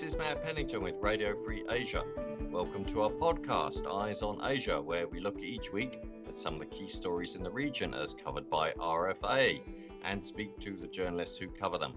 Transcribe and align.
This 0.00 0.14
is 0.14 0.18
Matt 0.18 0.42
Pennington 0.42 0.82
with 0.82 0.94
Radio 1.02 1.34
Free 1.44 1.62
Asia. 1.68 2.02
Welcome 2.50 2.86
to 2.86 3.02
our 3.02 3.10
podcast, 3.10 3.86
Eyes 3.86 4.22
on 4.22 4.40
Asia, 4.42 4.80
where 4.80 5.06
we 5.06 5.20
look 5.20 5.42
each 5.42 5.74
week 5.74 6.00
at 6.26 6.38
some 6.38 6.54
of 6.54 6.60
the 6.60 6.74
key 6.74 6.88
stories 6.88 7.34
in 7.34 7.42
the 7.42 7.50
region 7.50 7.92
as 7.92 8.14
covered 8.14 8.48
by 8.48 8.72
RFA 8.80 9.60
and 10.02 10.24
speak 10.24 10.58
to 10.60 10.74
the 10.74 10.86
journalists 10.86 11.36
who 11.36 11.48
cover 11.48 11.76
them. 11.76 11.92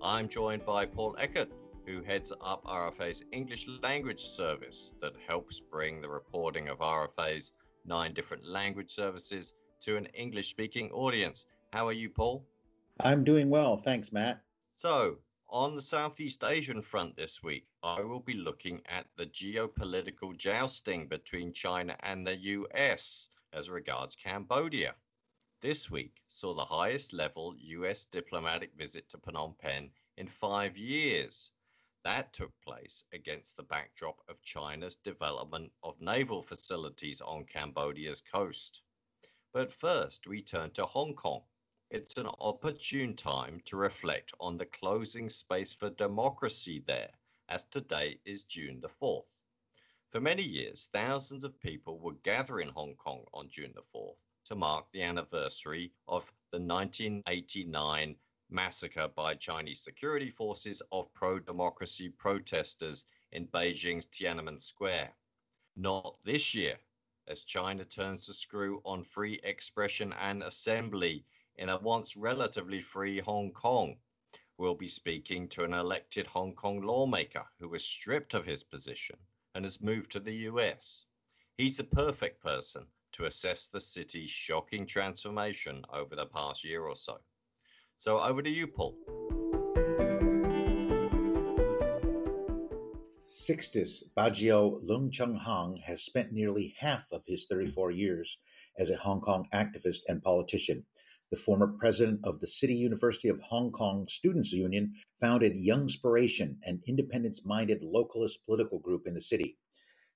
I'm 0.00 0.30
joined 0.30 0.64
by 0.64 0.86
Paul 0.86 1.14
Eckert, 1.18 1.50
who 1.84 2.02
heads 2.02 2.32
up 2.42 2.64
RFA's 2.64 3.22
English 3.32 3.66
language 3.82 4.22
service 4.22 4.94
that 5.02 5.12
helps 5.28 5.60
bring 5.60 6.00
the 6.00 6.08
reporting 6.08 6.70
of 6.70 6.78
RFA's 6.78 7.52
nine 7.84 8.14
different 8.14 8.48
language 8.48 8.94
services 8.94 9.52
to 9.82 9.98
an 9.98 10.06
English 10.14 10.48
speaking 10.48 10.90
audience. 10.92 11.44
How 11.74 11.86
are 11.86 11.92
you, 11.92 12.08
Paul? 12.08 12.46
I'm 13.00 13.24
doing 13.24 13.50
well. 13.50 13.76
Thanks, 13.76 14.10
Matt. 14.10 14.40
So, 14.74 15.18
on 15.52 15.74
the 15.74 15.82
Southeast 15.82 16.42
Asian 16.44 16.80
front 16.80 17.14
this 17.14 17.42
week, 17.42 17.66
I 17.82 18.00
will 18.00 18.20
be 18.20 18.32
looking 18.32 18.80
at 18.86 19.06
the 19.16 19.26
geopolitical 19.26 20.34
jousting 20.34 21.06
between 21.08 21.52
China 21.52 21.94
and 22.00 22.26
the 22.26 22.36
US 22.36 23.28
as 23.52 23.68
regards 23.68 24.16
Cambodia. 24.16 24.94
This 25.60 25.90
week 25.90 26.22
saw 26.26 26.54
the 26.54 26.64
highest 26.64 27.12
level 27.12 27.54
US 27.58 28.06
diplomatic 28.06 28.72
visit 28.78 29.10
to 29.10 29.18
Phnom 29.18 29.58
Penh 29.58 29.90
in 30.16 30.26
five 30.26 30.78
years. 30.78 31.50
That 32.02 32.32
took 32.32 32.58
place 32.62 33.04
against 33.12 33.54
the 33.54 33.62
backdrop 33.62 34.22
of 34.28 34.40
China's 34.40 34.96
development 34.96 35.70
of 35.82 36.00
naval 36.00 36.42
facilities 36.42 37.20
on 37.20 37.44
Cambodia's 37.44 38.22
coast. 38.22 38.80
But 39.52 39.70
first, 39.70 40.26
we 40.26 40.40
turn 40.40 40.70
to 40.70 40.86
Hong 40.86 41.14
Kong 41.14 41.42
it's 41.92 42.16
an 42.16 42.28
opportune 42.40 43.14
time 43.14 43.60
to 43.66 43.76
reflect 43.76 44.32
on 44.40 44.56
the 44.56 44.64
closing 44.64 45.28
space 45.28 45.74
for 45.74 45.90
democracy 45.90 46.82
there, 46.86 47.10
as 47.50 47.64
today 47.64 48.18
is 48.24 48.44
June 48.44 48.80
the 48.80 48.88
4th. 48.88 49.42
For 50.08 50.18
many 50.18 50.42
years, 50.42 50.88
thousands 50.94 51.44
of 51.44 51.60
people 51.60 51.98
would 51.98 52.22
gather 52.22 52.60
in 52.60 52.70
Hong 52.70 52.94
Kong 52.94 53.26
on 53.34 53.50
June 53.50 53.74
the 53.74 53.82
4th 53.94 54.16
to 54.46 54.54
mark 54.54 54.86
the 54.92 55.02
anniversary 55.02 55.92
of 56.08 56.24
the 56.50 56.58
1989 56.58 58.16
massacre 58.48 59.08
by 59.14 59.34
Chinese 59.34 59.82
security 59.82 60.30
forces 60.30 60.80
of 60.92 61.12
pro 61.12 61.38
democracy 61.40 62.08
protesters 62.08 63.04
in 63.32 63.46
Beijing's 63.48 64.06
Tiananmen 64.06 64.62
Square. 64.62 65.12
Not 65.76 66.16
this 66.24 66.54
year, 66.54 66.78
as 67.28 67.44
China 67.44 67.84
turns 67.84 68.26
the 68.26 68.32
screw 68.32 68.80
on 68.86 69.04
free 69.04 69.40
expression 69.44 70.14
and 70.14 70.42
assembly 70.42 71.26
in 71.56 71.68
a 71.68 71.78
once 71.78 72.16
relatively 72.16 72.80
free 72.80 73.18
Hong 73.20 73.52
Kong. 73.52 73.96
We'll 74.58 74.74
be 74.74 74.88
speaking 74.88 75.48
to 75.48 75.64
an 75.64 75.72
elected 75.72 76.26
Hong 76.26 76.54
Kong 76.54 76.82
lawmaker 76.82 77.44
who 77.58 77.68
was 77.68 77.84
stripped 77.84 78.34
of 78.34 78.44
his 78.44 78.62
position 78.62 79.16
and 79.54 79.64
has 79.64 79.80
moved 79.80 80.12
to 80.12 80.20
the 80.20 80.34
US. 80.50 81.04
He's 81.56 81.76
the 81.76 81.84
perfect 81.84 82.42
person 82.42 82.86
to 83.12 83.26
assess 83.26 83.68
the 83.68 83.80
city's 83.80 84.30
shocking 84.30 84.86
transformation 84.86 85.84
over 85.92 86.16
the 86.16 86.26
past 86.26 86.64
year 86.64 86.82
or 86.84 86.96
so. 86.96 87.18
So 87.98 88.18
over 88.18 88.42
to 88.42 88.50
you, 88.50 88.66
Paul. 88.66 88.96
Sixtus 93.26 94.04
Baggio 94.16 94.82
Leung 94.84 95.12
Chung 95.12 95.36
Hang 95.36 95.76
has 95.84 96.02
spent 96.02 96.32
nearly 96.32 96.74
half 96.78 97.10
of 97.12 97.24
his 97.26 97.46
34 97.46 97.90
years 97.90 98.38
as 98.78 98.90
a 98.90 98.96
Hong 98.96 99.20
Kong 99.20 99.48
activist 99.52 100.00
and 100.08 100.22
politician 100.22 100.84
the 101.32 101.38
former 101.38 101.66
president 101.66 102.20
of 102.24 102.40
the 102.40 102.46
City 102.46 102.74
University 102.74 103.28
of 103.28 103.40
Hong 103.40 103.72
Kong 103.72 104.06
Students' 104.06 104.52
Union, 104.52 104.92
founded 105.18 105.54
Youngspiration, 105.54 106.58
an 106.64 106.82
independence 106.86 107.42
minded 107.42 107.80
localist 107.80 108.44
political 108.44 108.78
group 108.78 109.06
in 109.06 109.14
the 109.14 109.20
city. 109.22 109.56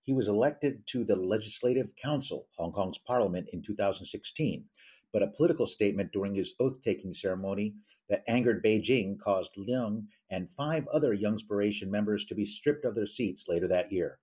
He 0.03 0.13
was 0.13 0.29
elected 0.29 0.87
to 0.89 1.05
the 1.05 1.17
Legislative 1.17 1.97
Council, 1.97 2.47
Hong 2.59 2.71
Kong's 2.73 2.99
parliament, 2.99 3.49
in 3.55 3.63
2016, 3.63 4.67
but 5.11 5.23
a 5.23 5.29
political 5.29 5.67
statement 5.67 6.13
during 6.13 6.35
his 6.35 6.53
oath 6.61 6.83
taking 6.85 7.15
ceremony 7.15 7.77
that 8.11 8.23
angered 8.29 8.63
Beijing 8.63 9.19
caused 9.19 9.55
Leung 9.55 10.09
and 10.29 10.51
five 10.55 10.87
other 10.89 11.17
Youngspiration 11.17 11.89
members 11.89 12.27
to 12.27 12.35
be 12.35 12.45
stripped 12.45 12.85
of 12.85 12.95
their 12.95 13.07
seats 13.07 13.49
later 13.49 13.69
that 13.69 13.91
year. 13.91 14.19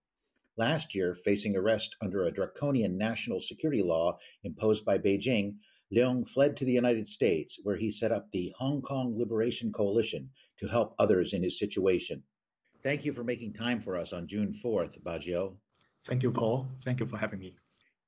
Last 0.57 0.93
year, 0.93 1.15
facing 1.15 1.55
arrest 1.55 1.95
under 2.01 2.25
a 2.25 2.31
draconian 2.31 2.99
national 2.99 3.39
security 3.39 3.81
law 3.81 4.19
imposed 4.43 4.85
by 4.85 4.99
Beijing, 4.99 5.55
Leung 5.93 6.27
fled 6.27 6.57
to 6.57 6.65
the 6.65 6.71
United 6.71 7.07
States, 7.07 7.59
where 7.63 7.75
he 7.75 7.91
set 7.91 8.11
up 8.11 8.31
the 8.31 8.53
Hong 8.57 8.81
Kong 8.81 9.15
Liberation 9.17 9.71
Coalition 9.71 10.29
to 10.59 10.67
help 10.67 10.95
others 10.97 11.33
in 11.33 11.43
his 11.43 11.59
situation. 11.59 12.23
Thank 12.81 13.05
you 13.05 13.13
for 13.13 13.23
making 13.23 13.53
time 13.53 13.79
for 13.79 13.95
us 13.97 14.11
on 14.11 14.27
June 14.27 14.53
4th, 14.63 15.01
Baggio. 15.03 15.55
Thank 16.05 16.23
you, 16.23 16.31
Paul. 16.31 16.67
Thank 16.83 16.99
you 16.99 17.05
for 17.05 17.17
having 17.17 17.39
me. 17.39 17.55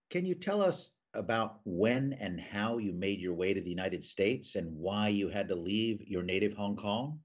Can 0.10 0.26
you 0.26 0.36
tell 0.36 0.62
us 0.62 0.92
about 1.14 1.60
when 1.64 2.14
and 2.14 2.40
how 2.40 2.78
you 2.78 2.92
made 2.92 3.22
your 3.22 3.34
way 3.34 3.54
to 3.54 3.62
the 3.62 3.70
United 3.70 4.04
States 4.04 4.56
and 4.56 4.76
why 4.76 5.10
you 5.10 5.30
had 5.30 5.48
to 5.50 5.56
leave 5.56 6.02
your 6.08 6.24
native 6.24 6.54
Hong 6.54 6.76
Kong? 6.76 7.20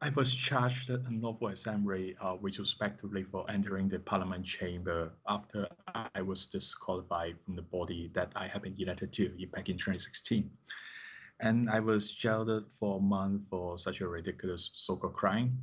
I 0.00 0.10
was 0.10 0.32
charged 0.32 0.90
a 0.90 1.02
unlawful 1.08 1.48
assembly 1.48 2.14
uh, 2.22 2.36
retrospectively 2.40 3.24
for 3.24 3.50
entering 3.50 3.88
the 3.88 3.98
Parliament 3.98 4.46
chamber 4.46 5.10
after 5.26 5.66
I 5.92 6.22
was 6.22 6.46
disqualified 6.46 7.36
from 7.44 7.56
the 7.56 7.62
body 7.62 8.08
that 8.14 8.30
I 8.36 8.46
had 8.46 8.62
been 8.62 8.76
elected 8.78 9.12
to 9.14 9.28
back 9.52 9.68
in 9.68 9.76
2016. 9.76 10.48
And 11.40 11.68
I 11.68 11.80
was 11.80 12.12
jailed 12.12 12.72
for 12.78 12.98
a 12.98 13.02
month 13.02 13.42
for 13.50 13.76
such 13.76 14.00
a 14.00 14.06
ridiculous 14.06 14.70
so-called 14.72 15.14
crime 15.14 15.58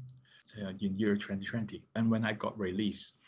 uh, 0.62 0.74
in 0.82 1.00
year 1.00 1.16
2020. 1.16 1.82
And 1.96 2.12
when 2.12 2.26
I 2.26 2.34
got 2.34 2.60
released, 2.60 3.20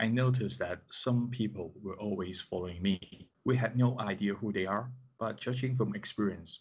I 0.00 0.08
noticed 0.08 0.58
that 0.58 0.80
some 0.90 1.28
people 1.30 1.72
were 1.84 1.96
always 1.98 2.40
following 2.40 2.82
me. 2.82 3.28
We 3.44 3.56
had 3.56 3.76
no 3.76 3.96
idea 4.00 4.34
who 4.34 4.50
they 4.50 4.66
are, 4.66 4.90
but 5.20 5.38
judging 5.38 5.76
from 5.76 5.94
experience, 5.94 6.58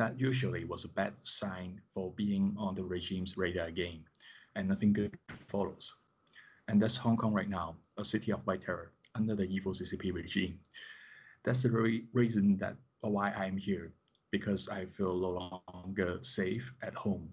that 0.00 0.18
usually 0.18 0.64
was 0.64 0.86
a 0.86 0.88
bad 0.88 1.12
sign 1.24 1.78
for 1.92 2.10
being 2.16 2.54
on 2.56 2.74
the 2.74 2.82
regime's 2.82 3.36
radar 3.36 3.66
again, 3.66 4.02
and 4.56 4.66
nothing 4.66 4.94
good 4.94 5.12
follows. 5.28 5.94
And 6.68 6.80
that's 6.80 6.96
Hong 6.96 7.18
Kong 7.18 7.34
right 7.34 7.50
now, 7.50 7.76
a 7.98 8.04
city 8.04 8.32
of 8.32 8.40
white 8.46 8.62
terror 8.62 8.92
under 9.14 9.36
the 9.36 9.44
evil 9.44 9.74
CCP 9.74 10.14
regime. 10.14 10.58
That's 11.44 11.62
the 11.62 11.68
very 11.68 12.06
reason 12.14 12.56
that 12.62 12.76
why 13.02 13.30
I'm 13.32 13.58
here, 13.58 13.92
because 14.30 14.70
I 14.70 14.86
feel 14.86 15.18
no 15.18 15.60
longer 15.68 16.18
safe 16.22 16.72
at 16.80 16.94
home. 16.94 17.28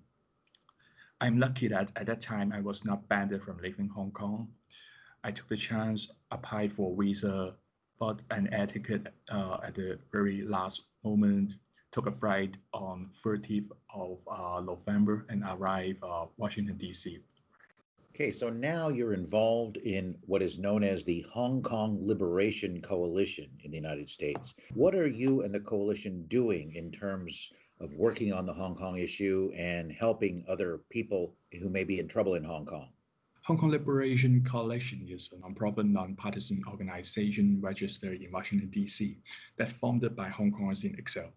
I'm 1.22 1.39
lucky 1.39 1.69
that 1.69 1.94
at 1.95 2.07
that 2.07 2.19
time 2.19 2.51
I 2.51 2.59
was 2.59 2.84
not 2.84 3.07
banned 3.07 3.41
from 3.44 3.59
leaving 3.59 3.88
Hong 3.88 4.11
Kong. 4.11 4.49
I 5.23 5.31
took 5.31 5.47
the 5.47 5.55
chance, 5.55 6.11
applied 6.31 6.73
for 6.73 6.91
a 6.91 6.95
visa, 7.01 7.55
bought 7.97 8.23
an 8.31 8.49
air 8.51 8.67
ticket 8.67 9.07
uh, 9.31 9.57
at 9.63 9.75
the 9.75 9.99
very 10.11 10.41
last 10.41 10.81
moment, 11.05 11.55
took 11.92 12.08
a 12.08 12.12
flight 12.12 12.58
on 12.74 13.09
30th 13.24 13.72
of 13.94 14.20
uh, 14.28 14.62
November 14.62 15.25
and 15.30 15.44
arrived 15.48 16.03
uh, 16.03 16.25
Washington, 16.38 16.78
D.C. 16.78 17.20
Okay, 18.14 18.31
so 18.31 18.50
now 18.50 18.90
you're 18.90 19.14
involved 19.14 19.78
in 19.78 20.16
what 20.26 20.42
is 20.42 20.58
known 20.58 20.84
as 20.84 21.06
the 21.06 21.24
Hong 21.31 21.62
Kong 21.62 22.00
Liberation 22.02 22.81
Coalition 22.81 23.50
in 23.64 23.72
the 23.72 23.78
United 23.78 24.09
States. 24.09 24.56
What 24.74 24.96
are 24.96 25.08
you 25.08 25.44
and 25.44 25.53
the 25.53 25.59
coalition 25.59 26.26
doing 26.28 26.74
in 26.76 26.92
terms 26.92 27.52
of 27.80 27.94
working 27.94 28.34
on 28.34 28.46
the 28.47 28.53
Hong 28.53 28.76
Kong 28.76 28.97
issue 28.97 29.52
and 29.56 29.92
helping 29.92 30.44
other 30.50 30.81
people 30.90 31.36
who 31.62 31.70
may 31.70 31.84
be 31.84 32.00
in 32.00 32.08
trouble 32.08 32.34
in 32.34 32.44
Hong 32.44 32.66
Kong? 32.66 32.90
Hong 33.44 33.58
Kong 33.58 33.70
Liberation 33.70 34.44
Coalition 34.44 35.06
is 35.08 35.31
a 35.31 35.40
non-profit, 35.40 35.86
non-partisan 35.86 36.64
organization 36.68 37.59
registered 37.62 38.22
in 38.22 38.31
Washington, 38.31 38.70
D.C. 38.72 39.20
that 39.58 39.72
formed 39.80 40.03
by 40.16 40.28
Hong 40.28 40.52
Kongers 40.52 40.84
in 40.84 40.97
exile 40.97 41.31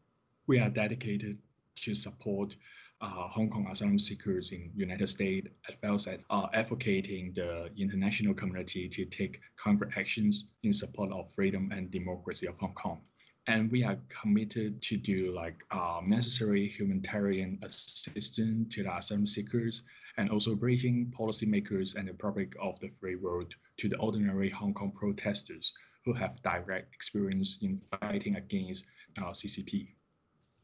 we 0.51 0.59
are 0.59 0.69
dedicated 0.69 1.39
to 1.77 1.95
support 1.95 2.57
uh, 3.01 3.29
Hong 3.29 3.49
Kong 3.49 3.69
asylum 3.71 4.01
seekers 4.01 4.51
in 4.51 4.73
United 4.75 5.09
States 5.09 5.47
as 5.69 5.77
well 5.81 5.95
as 5.95 6.09
uh, 6.09 6.49
advocating 6.53 7.33
the 7.37 7.71
international 7.77 8.35
community 8.35 8.89
to 8.89 9.05
take 9.05 9.41
concrete 9.55 9.97
actions 9.97 10.51
in 10.65 10.73
support 10.73 11.13
of 11.13 11.33
freedom 11.33 11.71
and 11.71 11.89
democracy 11.93 12.49
of 12.49 12.57
Hong 12.57 12.75
Kong. 12.75 13.01
And 13.47 13.71
we 13.71 13.85
are 13.85 13.97
committed 14.09 14.83
to 14.83 14.97
do 14.97 15.33
like 15.33 15.63
um, 15.71 16.07
necessary 16.09 16.67
humanitarian 16.67 17.61
assistance 17.63 18.75
to 18.75 18.83
the 18.83 18.93
asylum 18.97 19.29
seekers 19.29 19.85
and 20.17 20.31
also 20.31 20.57
bridging 20.57 21.15
policymakers 21.17 21.95
and 21.95 22.09
the 22.09 22.15
public 22.15 22.57
of 22.61 22.81
the 22.81 22.89
free 22.89 23.15
world 23.15 23.55
to 23.77 23.89
the 23.89 23.99
ordinary 23.99 24.51
Hong 24.51 24.75
Kong 24.75 24.91
protesters 24.91 25.73
who 26.05 26.13
have 26.13 26.43
direct 26.43 26.93
experience 26.93 27.59
in 27.63 27.81
fighting 28.01 28.35
against 28.35 28.83
uh, 29.17 29.31
CCP. 29.31 29.91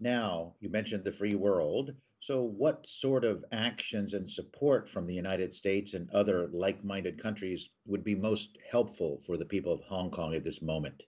Now, 0.01 0.55
you 0.61 0.69
mentioned 0.69 1.05
the 1.05 1.13
free 1.13 1.35
world. 1.35 1.95
So, 2.21 2.43
what 2.43 2.87
sort 2.87 3.25
of 3.25 3.45
actions 3.53 4.15
and 4.15 4.29
support 4.29 4.91
from 4.91 5.07
the 5.07 5.15
United 5.15 5.55
States 5.55 5.95
and 5.95 6.11
other 6.11 6.49
like 6.49 6.85
minded 6.85 7.23
countries 7.23 7.69
would 7.87 8.05
be 8.05 8.15
most 8.15 8.59
helpful 8.71 9.23
for 9.25 9.37
the 9.37 9.45
people 9.45 9.73
of 9.73 9.81
Hong 9.83 10.11
Kong 10.11 10.35
at 10.35 10.45
this 10.45 10.61
moment? 10.61 11.03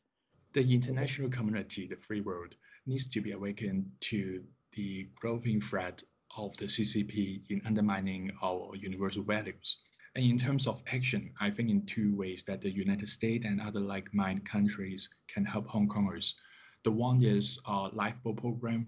The 0.54 0.72
international 0.72 1.28
community, 1.28 1.86
the 1.86 1.96
free 1.96 2.20
world, 2.20 2.54
needs 2.86 3.06
to 3.08 3.20
be 3.20 3.32
awakened 3.32 3.90
to 4.00 4.42
the 4.72 5.08
growing 5.16 5.60
threat 5.60 6.02
of 6.36 6.56
the 6.56 6.66
CCP 6.66 7.50
in 7.50 7.62
undermining 7.66 8.30
our 8.42 8.74
universal 8.76 9.22
values. 9.22 9.78
And 10.14 10.24
in 10.24 10.38
terms 10.38 10.66
of 10.66 10.82
action, 10.92 11.32
I 11.40 11.50
think 11.50 11.68
in 11.70 11.84
two 11.86 12.16
ways 12.16 12.44
that 12.44 12.60
the 12.60 12.70
United 12.70 13.08
States 13.08 13.44
and 13.44 13.60
other 13.60 13.80
like-minded 13.80 14.48
countries 14.48 15.08
can 15.26 15.44
help 15.44 15.66
Hong 15.68 15.88
Kongers. 15.88 16.34
The 16.84 16.90
one 16.90 17.22
is 17.22 17.60
a 17.66 17.88
lifeboat 17.92 18.36
program, 18.36 18.86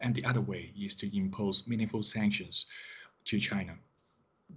and 0.00 0.14
the 0.14 0.24
other 0.24 0.40
way 0.40 0.72
is 0.78 0.94
to 0.96 1.16
impose 1.16 1.66
meaningful 1.66 2.02
sanctions 2.02 2.66
to 3.26 3.38
China. 3.38 3.74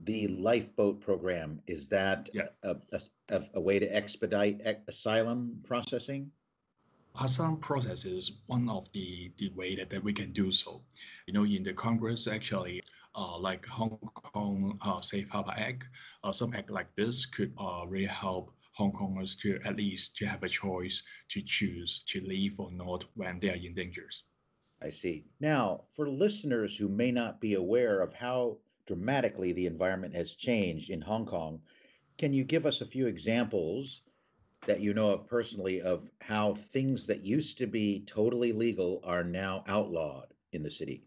The 0.04 0.28
lifeboat 0.28 1.02
program 1.02 1.62
is 1.66 1.88
that 1.90 2.30
Yeah. 2.34 2.50
a, 2.64 2.76
a, 3.30 3.44
a 3.56 3.60
way 3.60 3.80
to 3.80 3.88
expedite 3.88 4.62
asylum 4.88 5.62
processing? 5.64 6.32
Asylum 7.20 7.58
process 7.58 8.06
is 8.06 8.32
one 8.46 8.70
of 8.70 8.92
the, 8.92 9.32
the 9.38 9.50
way 9.56 9.76
that, 9.76 9.90
that 9.90 10.04
we 10.04 10.14
can 10.14 10.32
do 10.32 10.52
so. 10.52 10.82
You 11.26 11.34
know, 11.34 11.44
in 11.44 11.64
the 11.64 11.74
Congress, 11.74 12.28
actually, 12.28 12.84
uh, 13.16 13.38
like 13.40 13.66
Hong 13.66 13.98
Kong 14.14 14.78
uh, 14.82 15.02
Safe 15.02 15.28
Harbor 15.30 15.54
Act, 15.58 15.86
uh, 16.24 16.32
some 16.32 16.54
act 16.54 16.70
like 16.70 16.94
this 16.96 17.26
could 17.26 17.52
uh, 17.58 17.86
really 17.88 18.06
help 18.06 18.54
Hong 18.80 18.94
Kongers 18.94 19.38
to 19.42 19.60
at 19.66 19.76
least 19.76 20.16
to 20.16 20.26
have 20.26 20.42
a 20.42 20.48
choice 20.48 21.04
to 21.28 21.42
choose 21.42 22.02
to 22.08 22.22
leave 22.22 22.58
or 22.58 22.72
not 22.72 23.04
when 23.16 23.38
they 23.38 23.50
are 23.50 23.56
in 23.68 23.74
danger. 23.74 24.10
I 24.82 24.90
see. 24.90 25.26
Now, 25.42 25.84
for 25.98 26.08
listeners 26.08 26.78
who 26.78 26.88
may 26.88 27.12
not 27.12 27.42
be 27.42 27.56
aware 27.56 28.00
of 28.00 28.14
how 28.14 28.60
dramatically 28.88 29.52
the 29.52 29.66
environment 29.66 30.16
has 30.16 30.32
changed 30.34 30.90
in 30.90 31.02
Hong 31.02 31.26
Kong, 31.26 31.60
can 32.18 32.32
you 32.32 32.46
give 32.46 32.66
us 32.66 32.80
a 32.80 32.86
few 32.86 33.08
examples 33.08 34.00
that 34.66 34.80
you 34.80 34.94
know 34.94 35.12
of 35.12 35.28
personally 35.28 35.82
of 35.82 36.10
how 36.22 36.54
things 36.54 37.06
that 37.08 37.26
used 37.26 37.58
to 37.58 37.68
be 37.68 38.06
totally 38.08 38.54
legal 38.54 39.02
are 39.04 39.26
now 39.26 39.66
outlawed 39.68 40.34
in 40.54 40.64
the 40.64 40.72
city? 40.72 41.04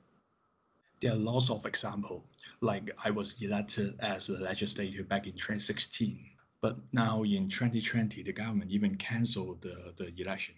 There 1.00 1.12
are 1.12 1.16
lots 1.16 1.48
of 1.48 1.64
examples. 1.64 2.24
Like 2.60 2.90
I 3.02 3.10
was 3.10 3.40
elected 3.40 3.98
as 4.00 4.28
a 4.28 4.34
legislator 4.34 5.04
back 5.04 5.26
in 5.26 5.32
2016, 5.32 6.32
but 6.62 6.78
now 6.92 7.24
in 7.24 7.48
2020, 7.48 8.22
the 8.22 8.32
government 8.32 8.70
even 8.70 8.94
canceled 8.94 9.60
the, 9.62 9.92
the 9.96 10.14
election. 10.22 10.54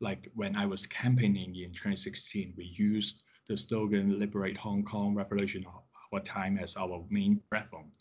Like 0.00 0.28
when 0.34 0.56
I 0.56 0.66
was 0.66 0.86
campaigning 0.86 1.54
in 1.54 1.70
2016, 1.70 2.52
we 2.56 2.64
used 2.64 3.22
the 3.48 3.56
slogan 3.56 4.18
"Liberate 4.18 4.56
Hong 4.56 4.82
Kong, 4.82 5.14
Revolution 5.14 5.64
of 5.66 5.84
Our 6.12 6.20
Time" 6.20 6.58
as 6.58 6.76
our 6.76 7.06
main 7.10 7.40
platform. 7.48 7.92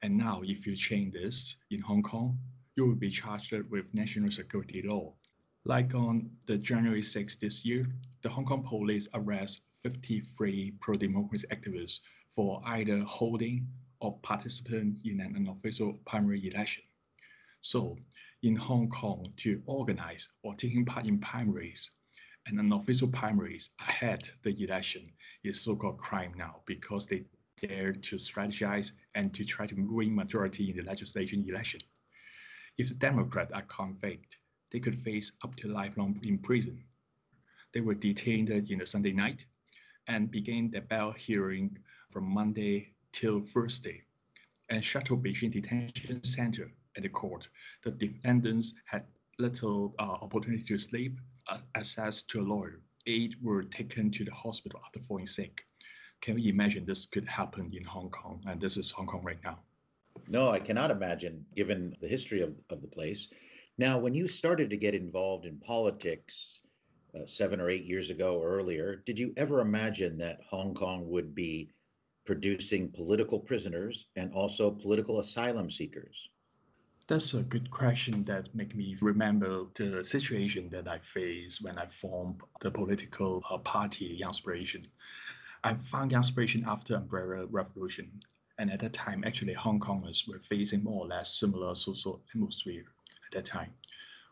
And 0.00 0.16
now, 0.16 0.40
if 0.42 0.66
you 0.66 0.74
change 0.74 1.12
this 1.12 1.56
in 1.70 1.80
Hong 1.82 2.02
Kong, 2.02 2.38
you 2.74 2.86
will 2.86 2.94
be 2.94 3.10
charged 3.10 3.52
with 3.70 3.92
national 3.92 4.30
security 4.30 4.82
law. 4.82 5.12
Like 5.66 5.94
on 5.94 6.30
the 6.46 6.56
January 6.56 7.02
6 7.02 7.36
this 7.36 7.66
year, 7.66 7.86
the 8.22 8.30
Hong 8.30 8.46
Kong 8.46 8.62
police 8.62 9.08
arrest 9.12 9.60
53 9.82 10.72
pro-democracy 10.80 11.46
activists 11.52 12.00
for 12.30 12.62
either 12.64 13.00
holding 13.00 13.68
or 14.00 14.18
participating 14.22 15.00
in 15.04 15.20
an 15.20 15.34
unofficial 15.36 15.98
primary 16.06 16.48
election. 16.48 16.84
So 17.60 17.96
in 18.42 18.54
Hong 18.54 18.88
Kong, 18.88 19.32
to 19.38 19.60
organize 19.66 20.28
or 20.42 20.54
taking 20.54 20.84
part 20.84 21.06
in 21.06 21.18
primaries 21.18 21.90
and 22.46 22.58
unofficial 22.58 23.08
primaries 23.08 23.70
ahead 23.80 24.28
the 24.42 24.62
election 24.62 25.12
is 25.44 25.60
so-called 25.60 25.98
crime 25.98 26.32
now 26.36 26.60
because 26.66 27.06
they 27.06 27.24
dare 27.60 27.92
to 27.92 28.16
strategize 28.16 28.92
and 29.14 29.34
to 29.34 29.44
try 29.44 29.66
to 29.66 29.74
win 29.74 30.14
majority 30.14 30.70
in 30.70 30.76
the 30.76 30.82
legislation 30.82 31.44
election. 31.48 31.80
If 32.78 32.88
the 32.88 32.94
Democrats 32.94 33.52
are 33.52 33.62
convicted, 33.62 34.36
they 34.70 34.78
could 34.78 34.96
face 35.02 35.32
up 35.42 35.56
to 35.56 35.68
lifelong 35.68 36.18
in 36.22 36.38
prison. 36.38 36.84
They 37.74 37.80
were 37.80 37.94
detained 37.94 38.50
in 38.50 38.78
the 38.78 38.86
Sunday 38.86 39.12
night 39.12 39.44
and 40.06 40.30
began 40.30 40.70
the 40.70 40.80
bail 40.80 41.12
hearing 41.12 41.76
from 42.10 42.24
Monday 42.24 42.94
till 43.12 43.40
Thursday 43.40 44.02
and 44.68 44.84
shuttled 44.84 45.22
between 45.22 45.50
detention 45.50 46.22
center 46.24 46.70
and 46.96 47.04
the 47.04 47.08
court. 47.08 47.48
The 47.84 47.90
defendants 47.90 48.74
had 48.84 49.04
little 49.38 49.94
uh, 49.98 50.02
opportunity 50.02 50.64
to 50.64 50.78
sleep, 50.78 51.18
uh, 51.46 51.58
access 51.74 52.22
to 52.22 52.40
a 52.40 52.42
lawyer. 52.42 52.80
Eight 53.06 53.34
were 53.40 53.62
taken 53.62 54.10
to 54.10 54.24
the 54.24 54.34
hospital 54.34 54.80
after 54.84 55.00
falling 55.00 55.26
sick. 55.26 55.64
Can 56.20 56.38
you 56.38 56.52
imagine 56.52 56.84
this 56.84 57.06
could 57.06 57.26
happen 57.28 57.70
in 57.72 57.84
Hong 57.84 58.10
Kong? 58.10 58.42
And 58.46 58.60
this 58.60 58.76
is 58.76 58.90
Hong 58.90 59.06
Kong 59.06 59.22
right 59.22 59.38
now. 59.44 59.60
No, 60.26 60.50
I 60.50 60.58
cannot 60.58 60.90
imagine, 60.90 61.46
given 61.54 61.96
the 62.00 62.08
history 62.08 62.42
of, 62.42 62.52
of 62.70 62.82
the 62.82 62.88
place. 62.88 63.28
Now, 63.78 63.98
when 63.98 64.14
you 64.14 64.26
started 64.26 64.68
to 64.70 64.76
get 64.76 64.94
involved 64.94 65.46
in 65.46 65.58
politics 65.58 66.60
uh, 67.14 67.20
seven 67.26 67.60
or 67.60 67.70
eight 67.70 67.84
years 67.84 68.10
ago 68.10 68.36
or 68.36 68.50
earlier, 68.50 68.96
did 69.06 69.18
you 69.18 69.32
ever 69.36 69.60
imagine 69.60 70.18
that 70.18 70.40
Hong 70.50 70.74
Kong 70.74 71.08
would 71.08 71.34
be 71.34 71.70
producing 72.28 72.90
political 72.90 73.40
prisoners 73.40 74.04
and 74.14 74.34
also 74.34 74.70
political 74.70 75.18
asylum 75.18 75.70
seekers? 75.70 76.28
That's 77.06 77.32
a 77.32 77.42
good 77.42 77.70
question 77.70 78.22
that 78.24 78.54
make 78.54 78.76
me 78.76 78.98
remember 79.00 79.64
the 79.74 80.04
situation 80.04 80.68
that 80.68 80.86
I 80.86 80.98
faced 80.98 81.62
when 81.62 81.78
I 81.78 81.86
formed 81.86 82.42
the 82.60 82.70
political 82.70 83.42
uh, 83.50 83.56
party 83.56 84.20
Youngspiration. 84.22 84.84
I 85.64 85.72
found 85.72 86.12
Youngspiration 86.12 86.66
after 86.66 86.96
Umbrella 86.96 87.46
Revolution, 87.46 88.20
and 88.58 88.70
at 88.70 88.80
that 88.80 88.92
time, 88.92 89.24
actually, 89.24 89.54
Hong 89.54 89.80
Kongers 89.80 90.28
were 90.28 90.40
facing 90.40 90.84
more 90.84 91.06
or 91.06 91.08
less 91.08 91.40
similar 91.40 91.74
social 91.74 92.20
atmosphere 92.28 92.84
at 93.26 93.32
that 93.32 93.46
time. 93.46 93.72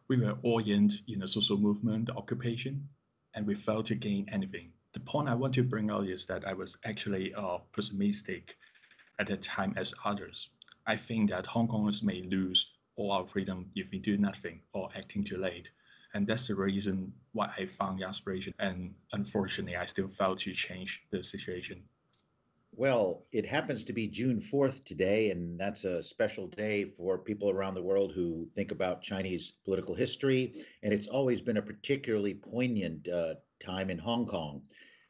We 0.08 0.18
were 0.18 0.36
in 0.66 0.92
in 1.08 1.20
the 1.20 1.28
social 1.28 1.56
movement, 1.56 2.08
the 2.08 2.14
occupation, 2.14 2.90
and 3.32 3.46
we 3.46 3.54
failed 3.54 3.86
to 3.86 3.94
gain 3.94 4.26
anything. 4.30 4.72
The 4.96 5.00
point 5.00 5.28
I 5.28 5.34
want 5.34 5.52
to 5.56 5.62
bring 5.62 5.90
out 5.90 6.08
is 6.08 6.24
that 6.24 6.48
I 6.48 6.54
was 6.54 6.78
actually 6.86 7.34
uh, 7.34 7.58
pessimistic 7.74 8.56
at 9.18 9.26
that 9.26 9.42
time 9.42 9.74
as 9.76 9.92
others. 10.06 10.48
I 10.86 10.96
think 10.96 11.28
that 11.28 11.44
Hong 11.44 11.68
Kongers 11.68 12.02
may 12.02 12.22
lose 12.22 12.70
all 12.96 13.12
our 13.12 13.26
freedom 13.26 13.70
if 13.74 13.90
we 13.90 13.98
do 13.98 14.16
nothing 14.16 14.62
or 14.72 14.88
acting 14.96 15.22
too 15.22 15.36
late. 15.36 15.70
And 16.14 16.26
that's 16.26 16.46
the 16.46 16.54
reason 16.54 17.12
why 17.32 17.52
I 17.58 17.66
found 17.66 18.00
the 18.00 18.06
aspiration. 18.06 18.54
And 18.58 18.94
unfortunately, 19.12 19.76
I 19.76 19.84
still 19.84 20.08
failed 20.08 20.38
to 20.38 20.54
change 20.54 21.02
the 21.10 21.22
situation. 21.22 21.82
Well, 22.72 23.26
it 23.32 23.44
happens 23.44 23.84
to 23.84 23.92
be 23.92 24.08
June 24.08 24.40
4th 24.40 24.82
today, 24.86 25.30
and 25.30 25.60
that's 25.60 25.84
a 25.84 26.02
special 26.02 26.46
day 26.46 26.84
for 26.86 27.18
people 27.18 27.50
around 27.50 27.74
the 27.74 27.82
world 27.82 28.12
who 28.12 28.48
think 28.54 28.70
about 28.70 29.02
Chinese 29.02 29.52
political 29.66 29.94
history. 29.94 30.64
And 30.82 30.94
it's 30.94 31.06
always 31.06 31.42
been 31.42 31.58
a 31.58 31.62
particularly 31.62 32.32
poignant 32.32 33.08
uh, 33.08 33.34
time 33.60 33.90
in 33.90 33.98
Hong 33.98 34.26
Kong. 34.26 34.62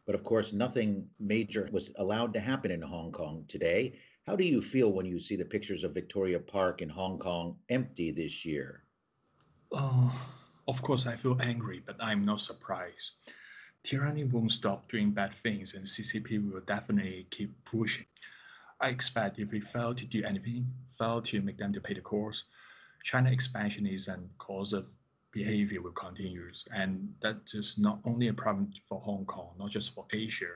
But 0.06 0.14
of 0.14 0.22
course, 0.22 0.52
nothing 0.52 1.08
major 1.18 1.68
was 1.72 1.90
allowed 1.96 2.32
to 2.34 2.40
happen 2.40 2.70
in 2.70 2.80
Hong 2.80 3.10
Kong 3.12 3.44
today. 3.48 3.98
How 4.26 4.36
do 4.36 4.44
you 4.44 4.62
feel 4.62 4.92
when 4.92 5.06
you 5.06 5.18
see 5.20 5.36
the 5.36 5.44
pictures 5.44 5.84
of 5.84 5.94
Victoria 5.94 6.38
Park 6.38 6.80
in 6.80 6.88
Hong 6.88 7.18
Kong 7.18 7.58
empty 7.68 8.12
this 8.12 8.44
year? 8.44 8.84
Uh, 9.72 10.10
of 10.68 10.80
course, 10.82 11.06
I 11.06 11.16
feel 11.16 11.36
angry, 11.40 11.82
but 11.84 11.96
I'm 12.00 12.24
not 12.24 12.40
surprised. 12.40 13.10
tyranny 13.82 14.24
won't 14.24 14.52
stop 14.52 14.90
doing 14.90 15.10
bad 15.12 15.34
things, 15.34 15.74
and 15.74 15.86
CCP 15.86 16.50
will 16.50 16.60
definitely 16.60 17.26
keep 17.30 17.52
pushing. 17.64 18.06
I 18.80 18.88
expect 18.90 19.38
if 19.38 19.50
we 19.50 19.60
fail 19.60 19.94
to 19.94 20.04
do 20.04 20.24
anything, 20.24 20.66
fail 20.98 21.22
to 21.22 21.40
make 21.40 21.58
them 21.58 21.72
to 21.72 21.80
pay 21.80 21.94
the 21.94 22.00
cost, 22.00 22.44
China 23.04 23.30
expansion 23.30 23.86
is 23.86 24.08
and 24.08 24.28
cause 24.38 24.72
of 24.72 24.86
behavior 25.36 25.82
will 25.82 25.92
continue, 26.06 26.50
and 26.72 27.14
that 27.20 27.36
is 27.52 27.76
not 27.76 27.98
only 28.06 28.28
a 28.28 28.32
problem 28.32 28.72
for 28.88 28.98
Hong 29.00 29.26
Kong, 29.26 29.50
not 29.58 29.70
just 29.70 29.94
for 29.94 30.06
Asia, 30.10 30.52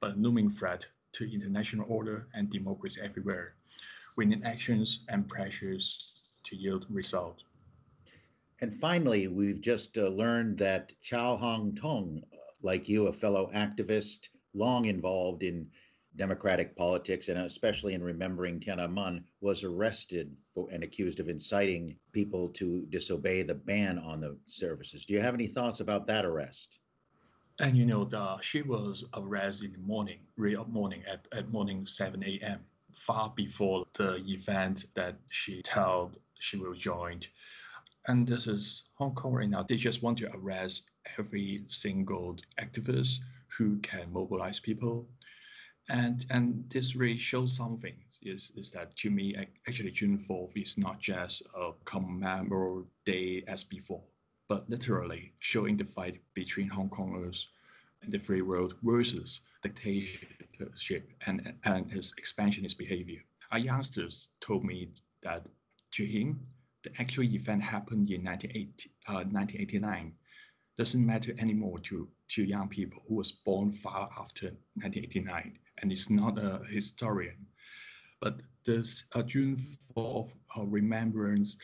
but 0.00 0.10
a 0.12 0.20
looming 0.24 0.50
threat 0.50 0.86
to 1.14 1.32
international 1.32 1.86
order 1.88 2.26
and 2.34 2.50
democracy 2.50 3.00
everywhere. 3.02 3.54
We 4.16 4.26
need 4.26 4.44
actions 4.44 5.00
and 5.08 5.26
pressures 5.26 5.84
to 6.44 6.56
yield 6.56 6.84
results. 6.90 7.42
And 8.60 8.74
finally, 8.74 9.28
we've 9.28 9.62
just 9.62 9.96
uh, 9.96 10.08
learned 10.08 10.58
that 10.58 10.92
Chow 11.00 11.38
Hang 11.38 11.74
Tung, 11.74 12.22
like 12.60 12.86
you, 12.86 13.06
a 13.06 13.12
fellow 13.12 13.50
activist, 13.54 14.28
long 14.52 14.84
involved 14.84 15.42
in 15.42 15.70
democratic 16.18 16.76
politics 16.76 17.28
and 17.28 17.38
especially 17.38 17.94
in 17.94 18.02
remembering 18.02 18.60
Tiananmen, 18.60 19.22
was 19.40 19.64
arrested 19.64 20.36
for, 20.52 20.68
and 20.70 20.82
accused 20.82 21.20
of 21.20 21.28
inciting 21.28 21.96
people 22.12 22.48
to 22.50 22.84
disobey 22.90 23.42
the 23.42 23.54
ban 23.54 23.98
on 23.98 24.20
the 24.20 24.36
services. 24.46 25.06
Do 25.06 25.14
you 25.14 25.20
have 25.20 25.34
any 25.34 25.46
thoughts 25.46 25.80
about 25.80 26.06
that 26.08 26.26
arrest? 26.26 26.68
And 27.60 27.76
you 27.76 27.86
know, 27.86 28.04
the, 28.04 28.38
she 28.40 28.62
was 28.62 29.06
arrested 29.14 29.74
in 29.74 29.80
the 29.80 29.86
morning, 29.86 30.18
real 30.36 30.64
morning 30.66 31.02
at, 31.10 31.26
at 31.32 31.50
morning 31.50 31.86
7 31.86 32.22
a.m., 32.22 32.60
far 32.92 33.32
before 33.36 33.86
the 33.94 34.16
event 34.26 34.86
that 34.94 35.16
she 35.28 35.62
told 35.62 36.18
she 36.40 36.56
will 36.56 36.74
join. 36.74 37.20
And 38.06 38.26
this 38.26 38.46
is 38.46 38.84
Hong 38.94 39.14
Kong 39.14 39.32
right 39.32 39.48
now. 39.48 39.62
They 39.62 39.76
just 39.76 40.02
want 40.02 40.18
to 40.18 40.30
arrest 40.34 40.90
every 41.18 41.64
single 41.68 42.36
activist 42.60 43.18
who 43.48 43.78
can 43.78 44.12
mobilize 44.12 44.60
people. 44.60 45.06
And 45.90 46.26
and 46.30 46.68
this 46.68 46.94
really 46.94 47.16
shows 47.16 47.56
something 47.56 47.94
is, 48.22 48.52
is 48.56 48.70
that 48.72 48.94
to 48.96 49.10
me, 49.10 49.34
actually 49.66 49.90
June 49.90 50.24
4th 50.28 50.56
is 50.56 50.76
not 50.76 51.00
just 51.00 51.42
a 51.54 51.70
commemorative 51.84 52.86
day 53.06 53.42
as 53.46 53.64
before, 53.64 54.02
but 54.48 54.68
literally 54.68 55.32
showing 55.38 55.76
the 55.76 55.84
fight 55.84 56.20
between 56.34 56.68
Hong 56.68 56.90
Kongers 56.90 57.46
and 58.02 58.12
the 58.12 58.18
free 58.18 58.42
world 58.42 58.74
versus 58.82 59.40
dictatorship 59.62 61.10
and, 61.26 61.54
and 61.64 61.92
its 61.92 62.12
expansionist 62.18 62.76
behavior. 62.76 63.20
Our 63.50 63.58
youngsters 63.58 64.28
told 64.40 64.64
me 64.64 64.90
that 65.22 65.46
to 65.92 66.04
him, 66.04 66.42
the 66.82 66.92
actual 67.00 67.24
event 67.24 67.62
happened 67.62 68.10
in 68.10 68.24
1980, 68.24 68.90
uh, 69.08 69.24
1989 69.24 70.12
doesn't 70.76 71.04
matter 71.04 71.34
anymore 71.38 71.78
to, 71.80 72.08
to 72.28 72.44
young 72.44 72.68
people 72.68 73.02
who 73.08 73.16
was 73.16 73.32
born 73.32 73.72
far 73.72 74.08
after 74.16 74.46
1989 74.74 75.58
and 75.80 75.90
he's 75.90 76.10
not 76.10 76.38
a 76.38 76.60
historian. 76.68 77.46
But 78.20 78.40
this 78.64 79.04
uh, 79.14 79.22
June 79.22 79.64
4th 79.96 80.30
uh, 80.56 80.64
remembrance 80.64 81.56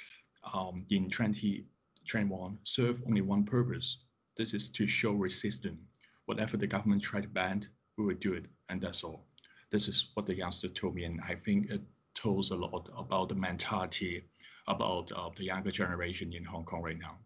um, 0.53 0.85
in 0.91 1.11
2021 1.11 2.59
served 2.65 3.03
only 3.07 3.21
one 3.21 3.45
purpose. 3.45 3.99
This 4.37 4.55
is 4.55 4.71
to 4.71 4.87
show 4.87 5.13
resistance. 5.13 5.81
Whatever 6.27 6.57
the 6.57 6.67
government 6.67 7.03
tried 7.03 7.23
to 7.25 7.29
ban, 7.29 7.67
we 7.97 8.05
will 8.05 8.15
do 8.15 8.33
it, 8.33 8.47
and 8.69 8.81
that's 8.81 9.05
all. 9.05 9.27
This 9.71 9.89
is 9.89 10.11
what 10.15 10.27
the 10.27 10.37
youngster 10.37 10.69
told 10.69 10.95
me, 10.95 11.05
and 11.05 11.21
I 11.21 11.35
think 11.35 11.71
it 11.71 11.83
tells 12.15 12.51
a 12.51 12.57
lot 12.57 12.89
about 12.97 13.29
the 13.29 13.35
mentality 13.35 14.25
about 14.67 15.13
uh, 15.13 15.31
the 15.37 15.45
younger 15.45 15.71
generation 15.71 16.33
in 16.33 16.45
Hong 16.45 16.65
Kong 16.65 16.83
right 16.83 16.99
now. 16.99 17.19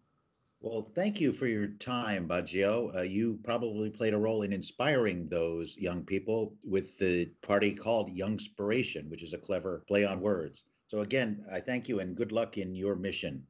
Well, 0.61 0.91
thank 0.93 1.21
you 1.21 1.31
for 1.31 1.47
your 1.47 1.67
time, 1.67 2.27
Baggio. 2.27 2.93
Uh, 2.93 3.01
you 3.03 3.39
probably 3.43 3.89
played 3.89 4.13
a 4.13 4.17
role 4.17 4.41
in 4.41 4.51
inspiring 4.51 5.29
those 5.29 5.77
young 5.77 6.03
people 6.03 6.53
with 6.65 6.97
the 6.97 7.27
party 7.41 7.73
called 7.73 8.13
Youngspiration, 8.13 9.09
which 9.09 9.23
is 9.23 9.33
a 9.33 9.37
clever 9.37 9.85
play 9.87 10.03
on 10.03 10.19
words. 10.19 10.63
So, 10.87 10.99
again, 10.99 11.45
I 11.49 11.61
thank 11.61 11.87
you 11.87 12.01
and 12.01 12.13
good 12.13 12.33
luck 12.33 12.57
in 12.57 12.75
your 12.75 12.97
mission. 12.97 13.47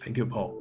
Thank 0.00 0.18
you, 0.18 0.26
Paul. 0.26 0.60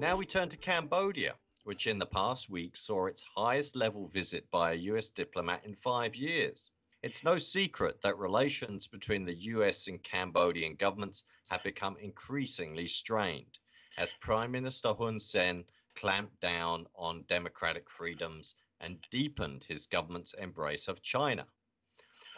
Now 0.00 0.16
we 0.16 0.24
turn 0.24 0.48
to 0.48 0.56
Cambodia, 0.56 1.34
which 1.64 1.86
in 1.86 1.98
the 1.98 2.06
past 2.06 2.48
week 2.48 2.78
saw 2.78 3.06
its 3.06 3.22
highest 3.36 3.76
level 3.76 4.08
visit 4.08 4.50
by 4.50 4.72
a 4.72 4.76
US 4.90 5.10
diplomat 5.10 5.66
in 5.66 5.76
five 5.76 6.14
years. 6.16 6.71
It's 7.02 7.24
no 7.24 7.36
secret 7.36 8.00
that 8.02 8.16
relations 8.16 8.86
between 8.86 9.24
the 9.24 9.34
US 9.34 9.88
and 9.88 10.00
Cambodian 10.04 10.76
governments 10.76 11.24
have 11.50 11.64
become 11.64 11.96
increasingly 11.96 12.86
strained 12.86 13.58
as 13.96 14.12
Prime 14.20 14.52
Minister 14.52 14.94
Hun 14.94 15.18
Sen 15.18 15.64
clamped 15.96 16.38
down 16.38 16.86
on 16.94 17.24
democratic 17.24 17.90
freedoms 17.90 18.54
and 18.78 19.04
deepened 19.10 19.64
his 19.64 19.86
government's 19.86 20.34
embrace 20.34 20.86
of 20.86 21.02
China. 21.02 21.48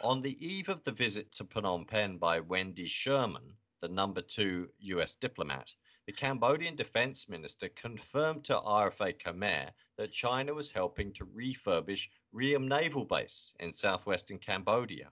On 0.01 0.19
the 0.19 0.43
eve 0.43 0.67
of 0.69 0.83
the 0.83 0.91
visit 0.91 1.31
to 1.33 1.45
Phnom 1.45 1.87
Penh 1.87 2.17
by 2.17 2.39
Wendy 2.39 2.87
Sherman, 2.87 3.55
the 3.81 3.87
number 3.87 4.23
two 4.23 4.71
US 4.79 5.15
diplomat, 5.15 5.71
the 6.05 6.11
Cambodian 6.11 6.75
defense 6.75 7.27
minister 7.27 7.67
confirmed 7.69 8.43
to 8.45 8.53
RFA 8.53 9.19
Khmer 9.19 9.71
that 9.97 10.11
China 10.11 10.53
was 10.53 10.69
helping 10.69 11.11
to 11.13 11.25
refurbish 11.25 12.09
Ream 12.31 12.67
Naval 12.67 13.05
Base 13.05 13.53
in 13.59 13.73
southwestern 13.73 14.37
Cambodia. 14.37 15.11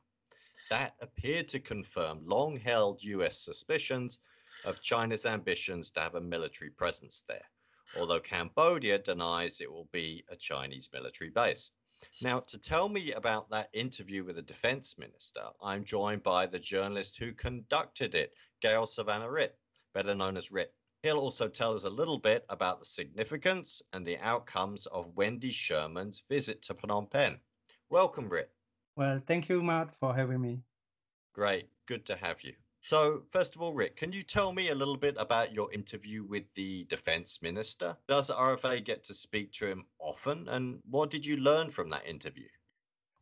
That 0.70 0.96
appeared 1.02 1.50
to 1.50 1.60
confirm 1.60 2.28
long 2.28 2.58
held 2.58 3.04
US 3.04 3.40
suspicions 3.40 4.20
of 4.66 4.82
China's 4.82 5.26
ambitions 5.26 5.90
to 5.92 6.00
have 6.02 6.14
a 6.14 6.22
military 6.22 6.70
presence 6.70 7.24
there, 7.28 7.50
although 7.98 8.20
Cambodia 8.20 9.00
denies 9.00 9.62
it 9.62 9.72
will 9.72 9.90
be 9.92 10.24
a 10.30 10.36
Chinese 10.36 10.90
military 10.94 11.32
base. 11.32 11.72
Now, 12.22 12.40
to 12.42 12.60
tell 12.60 12.88
me 12.88 13.14
about 13.14 13.50
that 13.50 13.70
interview 13.74 14.24
with 14.24 14.36
the 14.36 14.44
defense 14.44 15.00
minister, 15.00 15.50
I'm 15.60 15.86
joined 15.86 16.22
by 16.22 16.46
the 16.46 16.60
journalist 16.60 17.18
who 17.18 17.34
conducted 17.34 18.14
it, 18.14 18.36
Gail 18.62 18.86
Savannah 18.86 19.32
Ritt, 19.32 19.58
better 19.96 20.14
known 20.14 20.38
as 20.38 20.52
Ritt. 20.52 20.72
He'll 21.04 21.20
also 21.20 21.50
tell 21.50 21.74
us 21.74 21.84
a 21.84 21.90
little 21.90 22.18
bit 22.18 22.46
about 22.48 22.80
the 22.80 22.86
significance 22.86 23.82
and 23.92 24.08
the 24.08 24.18
outcomes 24.20 24.86
of 24.86 25.14
Wendy 25.18 25.52
Sherman's 25.52 26.24
visit 26.30 26.62
to 26.62 26.74
Phnom 26.74 27.12
Penh. 27.12 27.38
Welcome, 27.90 28.30
Ritt. 28.30 28.50
Well, 28.96 29.20
thank 29.28 29.50
you, 29.50 29.62
Matt, 29.62 29.94
for 29.94 30.16
having 30.16 30.40
me. 30.40 30.62
Great. 31.34 31.68
Good 31.88 32.06
to 32.06 32.16
have 32.16 32.42
you. 32.42 32.54
So, 32.80 33.24
first 33.32 33.54
of 33.54 33.62
all, 33.62 33.74
Rick, 33.74 33.98
can 33.98 34.14
you 34.14 34.24
tell 34.24 34.54
me 34.54 34.70
a 34.70 34.76
little 34.76 34.96
bit 34.96 35.16
about 35.20 35.54
your 35.54 35.70
interview 35.74 36.24
with 36.24 36.46
the 36.56 36.86
defense 36.86 37.42
minister? 37.42 37.98
Does 38.08 38.30
RFA 38.30 38.82
get 38.82 39.04
to 39.04 39.14
speak 39.14 39.52
to 39.54 39.68
him 39.68 39.86
often? 40.00 40.48
And 40.48 40.80
what 40.90 41.10
did 41.10 41.26
you 41.26 41.36
learn 41.36 41.70
from 41.70 41.90
that 41.90 42.08
interview? 42.08 42.48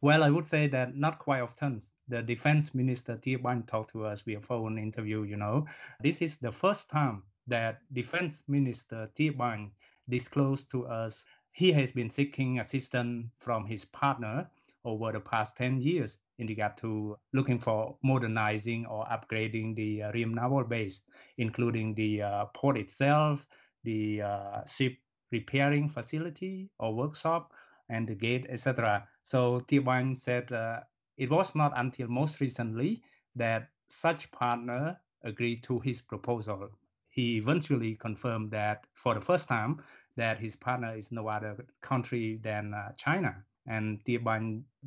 Well, 0.01 0.23
I 0.23 0.29
would 0.29 0.45
say 0.45 0.67
that 0.67 0.95
not 0.95 1.17
quite 1.17 1.41
often. 1.41 1.81
The 2.07 2.21
defense 2.21 2.75
minister, 2.75 3.17
Tea 3.17 3.38
Banh, 3.38 3.65
talked 3.65 3.91
to 3.93 4.05
us 4.05 4.21
via 4.21 4.39
phone 4.39 4.77
interview, 4.77 5.23
you 5.23 5.38
know. 5.38 5.65
This 6.00 6.21
is 6.21 6.38
the 6.38 6.51
first 6.51 6.88
time 6.88 7.23
that 7.48 7.79
Defense 7.93 8.41
Minister 8.48 9.10
Tea 9.15 9.33
disclosed 10.10 10.71
to 10.71 10.86
us 10.88 11.25
he 11.53 11.71
has 11.71 11.91
been 11.91 12.10
seeking 12.10 12.60
assistance 12.60 13.27
from 13.38 13.65
his 13.65 13.83
partner 13.86 14.50
over 14.86 15.12
the 15.12 15.19
past 15.19 15.57
10 15.57 15.81
years 15.81 16.17
in 16.39 16.48
regard 16.48 16.77
to 16.77 17.17
looking 17.33 17.60
for 17.60 17.98
modernizing 18.03 18.86
or 18.86 19.05
upgrading 19.05 19.75
the 19.75 20.01
uh, 20.03 20.12
naval 20.12 20.63
base, 20.63 21.01
including 21.38 21.93
the 21.93 22.21
uh, 22.21 22.45
port 22.55 22.77
itself, 22.77 23.45
the 23.83 24.21
uh, 24.21 24.65
ship 24.65 24.98
repairing 25.31 25.88
facility 25.88 26.69
or 26.79 26.95
workshop, 26.95 27.53
and 27.89 28.07
the 28.07 28.15
gate, 28.15 28.48
etc. 28.50 29.07
So 29.24 29.60
Tea 29.67 29.83
said 30.15 30.51
uh, 30.51 30.79
it 31.17 31.29
was 31.29 31.53
not 31.53 31.74
until 31.75 32.07
most 32.07 32.39
recently 32.39 33.03
that 33.36 33.69
such 33.89 34.31
partner 34.31 34.98
agreed 35.24 35.63
to 35.63 35.79
his 35.79 36.01
proposal 36.01 36.69
he 37.12 37.38
eventually 37.38 37.96
confirmed 37.96 38.51
that 38.51 38.86
for 38.94 39.13
the 39.13 39.22
first 39.22 39.48
time 39.48 39.84
that 40.15 40.39
his 40.39 40.56
partner 40.56 40.96
is 40.96 41.12
no 41.12 41.27
other 41.27 41.65
country 41.82 42.39
than 42.41 42.74
uh, 42.74 42.91
China. 42.98 43.36
And 43.68 44.03
Tea 44.06 44.20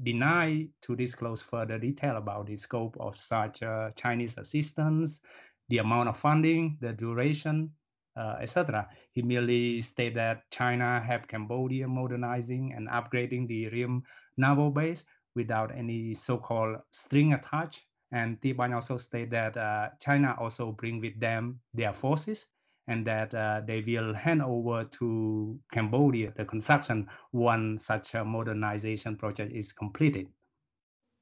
denied 0.03 0.69
to 0.83 0.97
disclose 0.97 1.43
further 1.43 1.79
detail 1.79 2.17
about 2.17 2.47
the 2.47 2.57
scope 2.57 2.97
of 2.99 3.17
such 3.17 3.63
uh, 3.63 3.91
Chinese 3.91 4.37
assistance, 4.37 5.21
the 5.69 5.79
amount 5.79 6.09
of 6.09 6.17
funding, 6.17 6.77
the 6.81 6.93
duration, 6.93 7.71
uh, 8.17 8.37
etc. 8.41 8.89
He 9.13 9.23
merely 9.23 9.81
stated 9.83 10.17
that 10.17 10.51
China 10.51 11.01
helped 11.01 11.29
Cambodia 11.29 11.87
modernizing 11.87 12.73
and 12.75 12.89
upgrading 12.89 13.49
the 13.49 13.69
Ream 13.69 14.03
naval 14.37 14.71
base 14.71 15.05
without 15.35 15.71
any 15.77 16.15
so-called 16.15 16.79
string 16.91 17.33
attached 17.33 17.83
and 18.15 18.41
Tea 18.41 18.55
Banh 18.55 18.75
also 18.75 18.97
state 18.97 19.29
that 19.31 19.57
uh, 19.57 19.89
China 20.01 20.37
also 20.39 20.71
bring 20.71 21.01
with 21.01 21.19
them 21.19 21.59
their 21.75 21.93
forces 21.93 22.47
and 22.87 23.05
that 23.07 23.35
uh, 23.35 23.61
they 23.67 23.81
will 23.81 24.15
hand 24.15 24.41
over 24.41 24.85
to 24.85 25.59
Cambodia 25.73 26.33
the 26.37 26.45
construction 26.45 27.09
once 27.33 27.85
such 27.85 28.15
a 28.15 28.25
modernization 28.25 29.17
project 29.17 29.53
is 29.53 29.73
completed. 29.73 30.29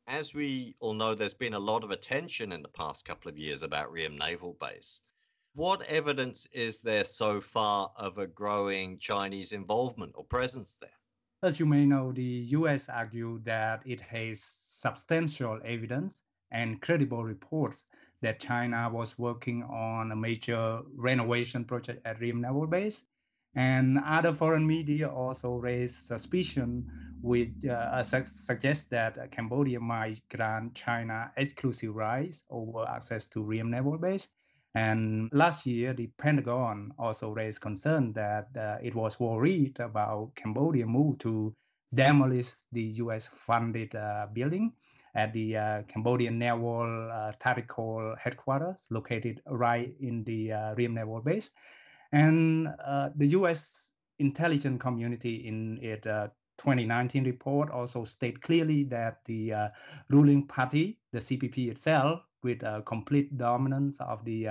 As 0.07 0.35
we 0.35 0.77
all 0.81 0.93
know, 0.93 1.15
there's 1.15 1.33
been 1.33 1.55
a 1.55 1.59
lot 1.59 1.83
of 1.83 1.93
attention 1.93 2.53
in 2.53 2.61
the 2.61 2.69
past 2.69 3.07
couple 3.07 3.31
of 3.31 3.39
years 3.39 3.63
about 3.63 3.91
Ream 3.91 4.19
Naval 4.19 4.59
Base. 4.61 5.01
What 5.55 5.83
evidence 5.83 6.47
is 6.53 6.83
there 6.83 7.05
so 7.05 7.41
far 7.41 7.91
of 7.97 8.19
a 8.19 8.27
growing 8.27 8.99
Chinese 8.99 9.53
involvement 9.53 10.13
or 10.15 10.25
presence 10.25 10.77
there? 10.81 10.99
As 11.43 11.59
you 11.59 11.65
may 11.65 11.87
know, 11.87 12.13
the 12.13 12.45
US 12.59 12.91
argued 12.91 13.47
that 13.47 13.81
it 13.87 14.01
has 14.03 14.43
substantial 14.43 15.59
evidence 15.65 16.23
and 16.53 16.81
credible 16.81 17.25
reports 17.25 17.87
that 18.21 18.39
China 18.39 18.89
was 18.93 19.19
working 19.19 19.65
on 19.65 20.13
a 20.13 20.17
major 20.17 20.81
renovation 20.95 21.65
project 21.65 22.07
at 22.07 22.21
Ream 22.21 22.41
Naval 22.41 22.67
Base. 22.67 23.03
And 23.55 23.99
other 24.07 24.33
foreign 24.33 24.67
media 24.67 25.09
also 25.11 25.57
raised 25.57 26.07
suspicion, 26.07 26.87
which 27.21 27.67
uh, 27.67 28.03
su- 28.03 28.25
suggests 28.25 28.85
that 28.85 29.31
Cambodia 29.31 29.81
might 29.81 30.23
grant 30.31 30.75
China 30.75 31.31
exclusive 31.37 31.95
rights 31.95 32.45
over 32.49 32.89
access 32.89 33.27
to 33.29 33.43
Ream 33.43 33.71
Naval 33.71 33.99
Base. 33.99 34.29
And 34.75 35.29
last 35.33 35.67
year, 35.67 35.93
the 35.93 36.07
Pentagon 36.17 36.93
also 36.99 37.31
raised 37.31 37.61
concern 37.61 38.15
that 38.15 38.49
uh, 38.57 38.79
it 38.83 38.95
was 38.95 39.21
worried 39.21 39.79
about 39.81 40.35
Cambodia 40.35 40.87
move 40.87 41.19
to 41.19 41.55
demolish 41.93 42.53
the 42.73 42.83
U.S.-funded 42.83 43.95
uh, 43.95 44.29
building 44.33 44.73
at 45.15 45.33
the 45.33 45.57
uh, 45.57 45.83
Cambodian 45.89 46.39
Naval 46.39 47.11
uh, 47.13 47.33
Tactical 47.39 48.15
Headquarters, 48.19 48.87
located 48.91 49.43
right 49.47 49.93
in 50.01 50.25
the 50.25 50.53
uh, 50.53 50.75
Ream 50.75 50.95
Naval 50.95 51.21
Base. 51.21 51.51
And 52.13 52.69
uh, 52.85 53.11
the 53.17 53.27
U.S. 53.29 53.93
intelligence 54.19 54.81
community 54.81 55.47
in 55.47 55.79
its 55.83 56.07
uh, 56.07 56.29
2019 56.59 57.25
report 57.25 57.71
also 57.71 58.05
state 58.05 58.41
clearly 58.41 58.85
that 58.85 59.19
the 59.27 59.53
uh, 59.53 59.69
ruling 60.11 60.47
party, 60.47 60.99
the 61.13 61.19
CPP 61.19 61.71
itself, 61.71 62.21
with 62.43 62.63
a 62.65 62.83
complete 62.87 63.37
dominance 63.39 64.01
of 64.01 64.25
the 64.25 64.49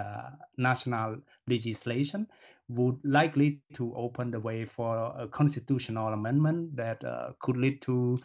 national 0.58 1.18
legislation, 1.48 2.26
would 2.70 2.98
likely 3.04 3.60
to 3.74 3.94
open 3.96 4.32
the 4.32 4.40
way 4.40 4.64
for 4.64 5.14
a 5.18 5.28
constitutional 5.28 6.14
amendment 6.14 6.74
that 6.74 7.04
could 7.40 7.58
lead 7.58 7.82
to 7.82 8.18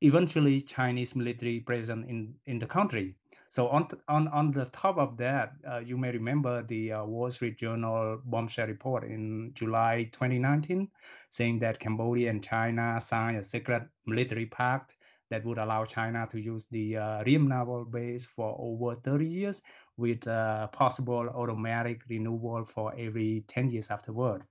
eventually 0.00 0.60
Chinese 0.60 1.16
military 1.16 1.60
presence 1.60 2.06
in, 2.08 2.34
in 2.46 2.58
the 2.58 2.66
country. 2.66 3.14
So 3.50 3.68
on, 3.68 3.88
on, 4.08 4.28
on 4.28 4.52
the 4.52 4.66
top 4.66 4.98
of 4.98 5.16
that, 5.16 5.52
uh, 5.68 5.78
you 5.78 5.96
may 5.96 6.10
remember 6.12 6.62
the 6.62 6.92
uh, 6.92 7.04
Wall 7.04 7.30
Street 7.30 7.58
Journal 7.58 8.20
bombshell 8.26 8.66
report 8.66 9.04
in 9.04 9.52
July 9.54 10.08
2019, 10.12 10.88
saying 11.30 11.58
that 11.60 11.80
Cambodia 11.80 12.30
and 12.30 12.44
China 12.44 13.00
signed 13.00 13.38
a 13.38 13.42
secret 13.44 13.84
military 14.06 14.46
pact 14.46 14.96
that 15.30 15.44
would 15.44 15.58
allow 15.58 15.84
China 15.84 16.26
to 16.30 16.40
use 16.40 16.66
the 16.70 16.96
uh, 16.96 17.22
naval 17.24 17.84
base 17.84 18.24
for 18.24 18.56
over 18.58 18.98
30 19.00 19.26
years 19.26 19.62
with 19.96 20.26
uh, 20.26 20.66
possible 20.68 21.28
automatic 21.34 22.02
renewal 22.08 22.64
for 22.64 22.94
every 22.98 23.44
10 23.48 23.70
years 23.70 23.90
afterwards, 23.90 24.44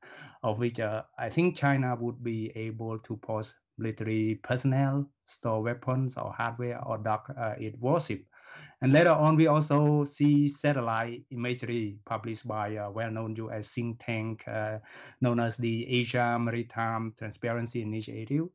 of 0.44 0.60
which 0.60 0.80
uh, 0.80 1.04
I 1.18 1.30
think 1.30 1.56
China 1.56 1.96
would 2.00 2.24
be 2.24 2.52
able 2.56 3.00
to 3.00 3.18
post 3.18 3.56
military 3.78 4.40
personnel, 4.44 5.06
store 5.26 5.62
weapons 5.62 6.18
or 6.18 6.34
hardware, 6.34 6.84
or 6.86 6.98
dock 6.98 7.30
uh, 7.40 7.54
its 7.58 7.78
warship. 7.80 8.26
And 8.82 8.94
later 8.94 9.12
on, 9.12 9.36
we 9.36 9.48
also 9.48 10.04
see 10.04 10.48
satellite 10.48 11.24
imagery 11.32 11.98
published 12.06 12.48
by 12.48 12.70
a 12.70 12.92
well-known 12.92 13.36
U.S. 13.38 13.74
think 13.74 13.98
tank 14.00 14.48
uh, 14.48 14.78
known 15.22 15.40
as 15.40 15.58
the 15.58 15.88
Asia 15.88 16.38
Maritime 16.40 17.14
Transparency 17.18 17.82
Initiative 17.82 18.46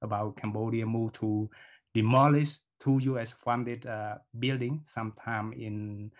about 0.00 0.36
Cambodia 0.36 0.86
move 0.86 1.12
to 1.14 1.50
demolish 1.94 2.58
two 2.80 2.98
U.S.-funded 3.02 3.86
uh, 3.86 4.18
buildings 4.38 4.82
sometime 4.86 5.52
in 5.52 6.10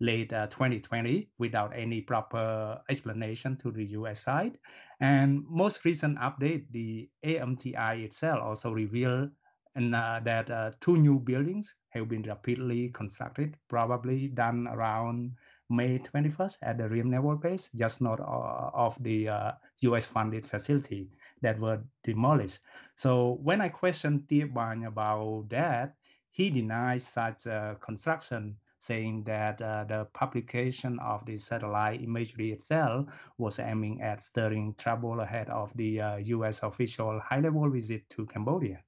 late 0.00 0.32
uh, 0.32 0.46
2020 0.48 1.28
without 1.38 1.72
any 1.74 2.00
proper 2.00 2.80
explanation 2.88 3.56
to 3.56 3.70
the 3.70 3.84
US 3.96 4.20
side. 4.20 4.58
And 5.00 5.44
most 5.48 5.84
recent 5.84 6.18
update, 6.18 6.66
the 6.70 7.08
AMTI 7.24 8.04
itself 8.04 8.42
also 8.42 8.72
revealed 8.72 9.30
and, 9.74 9.94
uh, 9.94 10.20
that 10.24 10.50
uh, 10.50 10.70
two 10.80 10.96
new 10.96 11.18
buildings 11.18 11.74
have 11.90 12.08
been 12.08 12.22
rapidly 12.22 12.88
constructed, 12.90 13.56
probably 13.68 14.28
done 14.28 14.66
around 14.68 15.32
May 15.68 15.98
21st 15.98 16.58
at 16.62 16.78
the 16.78 16.88
Ream 16.88 17.10
Naval 17.10 17.36
Base, 17.36 17.68
just 17.74 18.00
north 18.00 18.20
uh, 18.20 18.70
of 18.72 18.96
the 19.02 19.28
US-funded 19.80 20.44
uh, 20.44 20.48
facility 20.48 21.10
that 21.42 21.58
were 21.58 21.82
demolished. 22.04 22.60
So 22.94 23.38
when 23.42 23.60
I 23.60 23.68
questioned 23.68 24.28
Banh 24.28 24.86
about 24.86 25.48
that, 25.50 25.96
he 26.30 26.50
denies 26.50 27.06
such 27.06 27.44
construction 27.80 28.56
saying 28.86 29.24
that 29.24 29.60
uh, 29.60 29.84
the 29.84 30.06
publication 30.14 30.98
of 31.00 31.26
the 31.26 31.36
satellite 31.36 32.02
imagery 32.02 32.52
itself 32.52 33.06
was 33.36 33.58
aiming 33.58 34.00
at 34.00 34.22
stirring 34.22 34.74
trouble 34.74 35.20
ahead 35.20 35.50
of 35.50 35.70
the 35.76 36.00
uh, 36.00 36.16
U.S. 36.16 36.62
official 36.62 37.20
high-level 37.20 37.68
visit 37.70 38.08
to 38.10 38.26
Cambodia. 38.26 38.80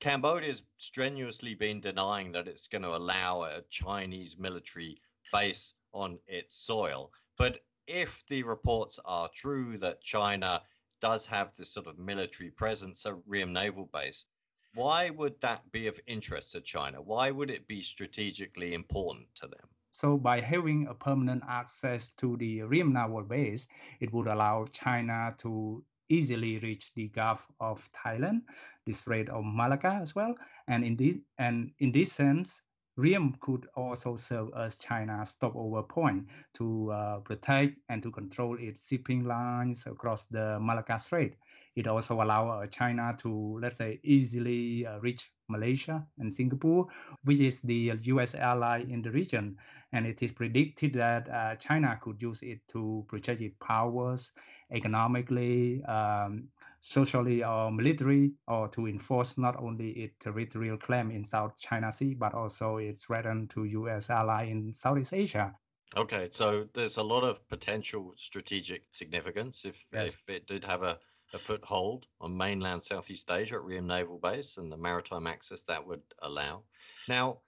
Cambodia's 0.00 0.62
strenuously 0.76 1.54
been 1.54 1.80
denying 1.80 2.32
that 2.32 2.46
it's 2.46 2.68
going 2.68 2.82
to 2.82 2.94
allow 2.94 3.44
a 3.44 3.62
Chinese 3.70 4.36
military 4.38 5.00
base 5.32 5.72
on 5.92 6.18
its 6.26 6.56
soil. 6.56 7.10
But 7.38 7.60
if 7.86 8.22
the 8.28 8.42
reports 8.42 8.98
are 9.04 9.30
true 9.34 9.78
that 9.78 10.02
China 10.02 10.62
does 11.00 11.26
have 11.26 11.54
this 11.56 11.70
sort 11.70 11.86
of 11.86 11.98
military 11.98 12.50
presence 12.50 13.06
at 13.06 13.14
Ream 13.26 13.52
Naval 13.52 13.88
Base, 13.92 14.26
why 14.74 15.10
would 15.10 15.40
that 15.40 15.70
be 15.72 15.86
of 15.86 15.98
interest 16.06 16.52
to 16.52 16.60
China? 16.60 17.00
Why 17.00 17.30
would 17.30 17.50
it 17.50 17.66
be 17.68 17.80
strategically 17.80 18.74
important 18.74 19.26
to 19.36 19.46
them? 19.46 19.68
So 19.92 20.16
by 20.16 20.40
having 20.40 20.88
a 20.88 20.94
permanent 20.94 21.44
access 21.48 22.10
to 22.14 22.36
the 22.36 22.62
Ream 22.62 22.92
naval 22.92 23.22
base, 23.22 23.68
it 24.00 24.12
would 24.12 24.26
allow 24.26 24.66
China 24.72 25.34
to 25.38 25.84
easily 26.08 26.58
reach 26.58 26.92
the 26.94 27.08
Gulf 27.08 27.46
of 27.60 27.88
Thailand, 27.92 28.42
the 28.86 28.92
Strait 28.92 29.28
of 29.28 29.44
Malacca 29.44 29.98
as 30.02 30.14
well. 30.14 30.34
And 30.66 30.84
in 30.84 30.96
this 30.96 31.16
and 31.38 31.70
in 31.78 31.92
this 31.92 32.12
sense, 32.12 32.60
Ream 32.96 33.36
could 33.40 33.66
also 33.74 34.16
serve 34.16 34.50
as 34.56 34.78
China's 34.78 35.30
stopover 35.30 35.82
point 35.82 36.26
to 36.54 36.90
uh, 36.92 37.18
protect 37.20 37.78
and 37.88 38.02
to 38.02 38.10
control 38.10 38.56
its 38.58 38.88
shipping 38.88 39.24
lines 39.24 39.86
across 39.86 40.26
the 40.26 40.58
Malacca 40.60 40.98
Strait. 40.98 41.34
It 41.76 41.86
also 41.86 42.22
allows 42.22 42.62
uh, 42.62 42.66
China 42.68 43.16
to, 43.18 43.58
let's 43.60 43.78
say, 43.78 43.98
easily 44.04 44.86
uh, 44.86 45.00
reach 45.00 45.30
Malaysia 45.48 46.06
and 46.18 46.32
Singapore, 46.32 46.86
which 47.24 47.40
is 47.40 47.60
the 47.62 47.92
US 48.04 48.34
ally 48.34 48.84
in 48.88 49.02
the 49.02 49.10
region. 49.10 49.56
And 49.92 50.06
it 50.06 50.22
is 50.22 50.32
predicted 50.32 50.94
that 50.94 51.28
uh, 51.28 51.56
China 51.56 51.98
could 52.00 52.22
use 52.22 52.42
it 52.42 52.60
to 52.68 53.04
project 53.08 53.40
its 53.40 53.56
powers 53.60 54.32
economically, 54.70 55.82
um, 55.84 56.48
socially, 56.80 57.42
or 57.42 57.70
military, 57.70 58.32
or 58.46 58.68
to 58.68 58.86
enforce 58.86 59.36
not 59.36 59.56
only 59.56 59.90
its 59.90 60.16
territorial 60.20 60.76
claim 60.76 61.10
in 61.10 61.24
South 61.24 61.56
China 61.58 61.92
Sea, 61.92 62.14
but 62.14 62.34
also 62.34 62.76
its 62.76 63.04
threat 63.04 63.24
to 63.50 63.64
US 63.64 64.10
ally 64.10 64.44
in 64.44 64.72
Southeast 64.74 65.12
Asia. 65.12 65.54
Okay, 65.96 66.28
so 66.32 66.66
there's 66.72 66.96
a 66.96 67.02
lot 67.02 67.22
of 67.22 67.46
potential 67.48 68.14
strategic 68.16 68.82
significance 68.92 69.64
if, 69.64 69.76
yes. 69.92 70.14
if 70.14 70.22
it 70.28 70.46
did 70.46 70.64
have 70.64 70.82
a 70.82 70.98
a 71.32 71.38
foothold 71.38 72.06
on 72.20 72.36
mainland 72.36 72.82
Southeast 72.82 73.30
Asia 73.30 73.56
at 73.56 73.64
Ream 73.64 73.86
Naval 73.86 74.18
Base 74.18 74.56
and 74.56 74.70
the 74.70 74.76
maritime 74.76 75.26
access 75.26 75.62
that 75.62 75.84
would 75.86 76.02
allow. 76.22 76.62
Now, 77.08 77.38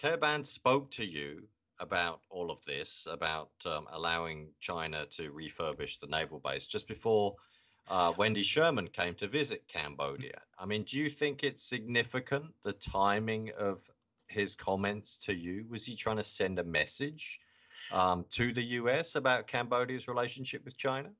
Tea 0.00 0.16
Banh 0.16 0.44
spoke 0.44 0.90
to 0.92 1.04
you 1.04 1.42
about 1.80 2.20
all 2.30 2.50
of 2.50 2.58
this, 2.66 3.06
about 3.10 3.50
um, 3.66 3.86
allowing 3.92 4.48
China 4.60 5.06
to 5.06 5.32
refurbish 5.32 5.98
the 5.98 6.06
naval 6.06 6.40
base 6.40 6.66
just 6.66 6.86
before 6.86 7.34
uh, 7.88 8.12
Wendy 8.16 8.42
Sherman 8.42 8.88
came 8.88 9.14
to 9.16 9.28
visit 9.28 9.66
Cambodia. 9.68 10.40
I 10.58 10.64
mean, 10.66 10.84
do 10.84 10.98
you 10.98 11.10
think 11.10 11.42
it's 11.42 11.62
significant 11.62 12.46
the 12.62 12.72
timing 12.72 13.52
of 13.58 13.80
his 14.28 14.54
comments 14.54 15.18
to 15.18 15.34
you? 15.34 15.66
Was 15.68 15.84
he 15.84 15.96
trying 15.96 16.16
to 16.16 16.24
send 16.24 16.58
a 16.58 16.64
message 16.64 17.40
um, 17.92 18.24
to 18.30 18.52
the 18.52 18.62
US 18.62 19.16
about 19.16 19.46
Cambodia's 19.46 20.08
relationship 20.08 20.64
with 20.64 20.76
China? 20.76 21.10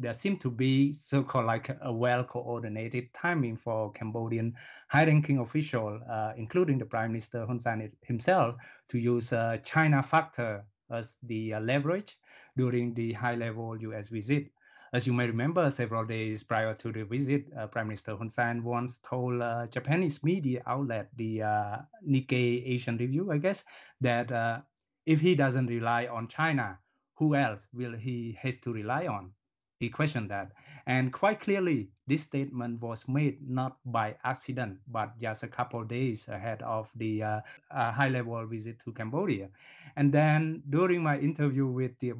There 0.00 0.14
seemed 0.14 0.40
to 0.40 0.50
be 0.50 0.92
so-called 0.94 1.44
like 1.44 1.70
a 1.82 1.92
well-coordinated 1.92 3.12
timing 3.12 3.54
for 3.54 3.92
Cambodian 3.92 4.56
high-ranking 4.88 5.38
official, 5.38 6.00
uh, 6.10 6.32
including 6.36 6.78
the 6.78 6.86
Prime 6.86 7.12
Minister 7.12 7.46
Hun 7.46 7.60
Sen 7.60 7.92
himself, 8.02 8.56
to 8.88 8.98
use 8.98 9.32
uh, 9.34 9.58
China 9.62 10.02
factor 10.02 10.64
as 10.90 11.16
the 11.24 11.54
uh, 11.54 11.60
leverage 11.60 12.18
during 12.56 12.94
the 12.94 13.12
high-level 13.12 13.80
U.S. 13.82 14.08
visit. 14.08 14.50
As 14.94 15.06
you 15.06 15.12
may 15.12 15.26
remember, 15.26 15.70
several 15.70 16.04
days 16.06 16.42
prior 16.42 16.74
to 16.74 16.90
the 16.90 17.04
visit, 17.04 17.44
uh, 17.56 17.66
Prime 17.66 17.88
Minister 17.88 18.16
Hun 18.16 18.30
Sen 18.30 18.64
once 18.64 18.98
told 18.98 19.42
uh, 19.42 19.66
Japanese 19.66 20.24
media 20.24 20.62
outlet, 20.66 21.10
the 21.16 21.42
uh, 21.42 21.76
Nikkei 22.08 22.66
Asian 22.66 22.96
Review, 22.96 23.30
I 23.30 23.36
guess, 23.36 23.64
that 24.00 24.64
if 25.04 25.20
he 25.20 25.34
doesn't 25.34 25.66
rely 25.66 26.06
on 26.06 26.26
China, 26.26 26.78
who 27.16 27.34
else 27.34 27.68
will 27.72 27.92
he 27.92 28.38
has 28.40 28.56
to 28.60 28.72
rely 28.72 29.06
on? 29.06 29.32
He 29.80 29.88
questioned 29.88 30.30
that. 30.30 30.52
And 30.86 31.12
quite 31.12 31.40
clearly, 31.40 31.90
this 32.06 32.22
statement 32.22 32.80
was 32.80 33.08
made 33.08 33.48
not 33.48 33.78
by 33.84 34.16
accident, 34.22 34.78
but 34.86 35.18
just 35.18 35.42
a 35.42 35.48
couple 35.48 35.82
days 35.84 36.28
ahead 36.28 36.62
of 36.62 36.90
the 36.94 37.22
uh, 37.22 37.40
uh, 37.70 37.90
high 37.90 38.08
level 38.10 38.46
visit 38.46 38.78
to 38.80 38.92
Cambodia. 38.92 39.48
And 39.96 40.12
then 40.12 40.62
during 40.68 41.02
my 41.02 41.18
interview 41.18 41.66
with 41.66 41.98
Tea 41.98 42.12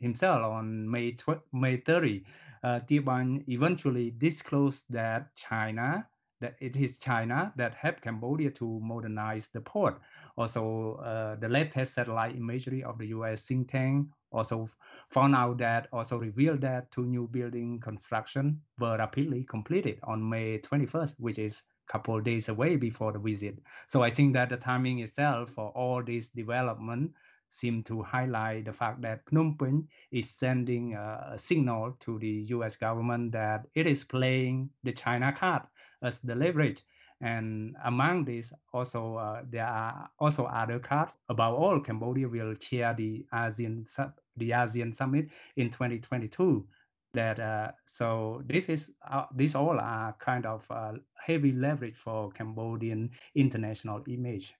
himself 0.00 0.42
on 0.44 0.90
May, 0.90 1.12
tw- 1.12 1.42
May 1.52 1.76
30, 1.76 2.24
uh, 2.64 2.80
eventually 2.90 4.10
disclosed 4.12 4.86
that 4.90 5.34
China, 5.36 6.08
that 6.40 6.56
it 6.60 6.76
is 6.76 6.98
China 6.98 7.52
that 7.56 7.74
helped 7.74 8.02
Cambodia 8.02 8.50
to 8.52 8.80
modernize 8.80 9.48
the 9.48 9.60
port. 9.60 10.00
Also, 10.36 10.94
uh, 10.96 11.36
the 11.36 11.48
latest 11.48 11.94
satellite 11.94 12.34
imagery 12.36 12.82
of 12.82 12.98
the 12.98 13.08
US 13.08 13.46
think 13.46 13.68
tank 13.70 14.08
also 14.32 14.68
found 15.10 15.34
out 15.34 15.58
that 15.58 15.88
also 15.92 16.16
revealed 16.16 16.60
that 16.60 16.90
two 16.90 17.04
new 17.04 17.26
building 17.26 17.80
construction 17.80 18.60
were 18.78 18.96
rapidly 18.96 19.44
completed 19.44 19.98
on 20.04 20.28
May 20.28 20.58
21st, 20.58 21.14
which 21.18 21.38
is 21.38 21.62
a 21.88 21.92
couple 21.92 22.16
of 22.16 22.24
days 22.24 22.48
away 22.48 22.76
before 22.76 23.12
the 23.12 23.18
visit. 23.18 23.58
So 23.88 24.02
I 24.02 24.10
think 24.10 24.34
that 24.34 24.50
the 24.50 24.56
timing 24.56 25.00
itself 25.00 25.50
for 25.50 25.70
all 25.70 26.02
this 26.02 26.28
development 26.28 27.12
seem 27.50 27.82
to 27.82 28.02
highlight 28.02 28.64
the 28.64 28.72
fact 28.72 29.02
that 29.02 29.26
Phnom 29.26 29.58
Penh 29.58 29.88
is 30.12 30.30
sending 30.30 30.94
a 30.94 31.34
signal 31.36 31.96
to 32.00 32.18
the 32.18 32.46
US 32.54 32.76
government 32.76 33.32
that 33.32 33.66
it 33.74 33.86
is 33.86 34.04
playing 34.04 34.70
the 34.84 34.92
China 34.92 35.32
card 35.32 35.62
as 36.02 36.20
the 36.20 36.34
leverage. 36.34 36.82
And 37.20 37.76
among 37.84 38.24
these, 38.24 38.50
also 38.72 39.16
uh, 39.16 39.42
there 39.50 39.66
are 39.66 40.08
also 40.18 40.44
other 40.44 40.78
cards. 40.78 41.12
About 41.28 41.56
all, 41.56 41.80
Cambodia 41.80 42.28
will 42.28 42.54
chair 42.54 42.94
the 42.96 43.26
ASEAN 43.34 43.86
the 44.40 44.50
ASEAN 44.50 44.94
summit 44.94 45.28
in 45.56 45.70
2022 45.70 46.66
that 47.12 47.40
uh, 47.40 47.72
so 47.86 48.42
this 48.46 48.68
is 48.68 48.90
uh, 49.10 49.24
these 49.34 49.54
all 49.54 49.78
are 49.78 50.14
kind 50.18 50.46
of 50.46 50.64
uh, 50.70 50.92
heavy 51.14 51.52
leverage 51.52 51.96
for 51.96 52.30
Cambodian 52.30 53.10
international 53.34 54.02
image. 54.08 54.54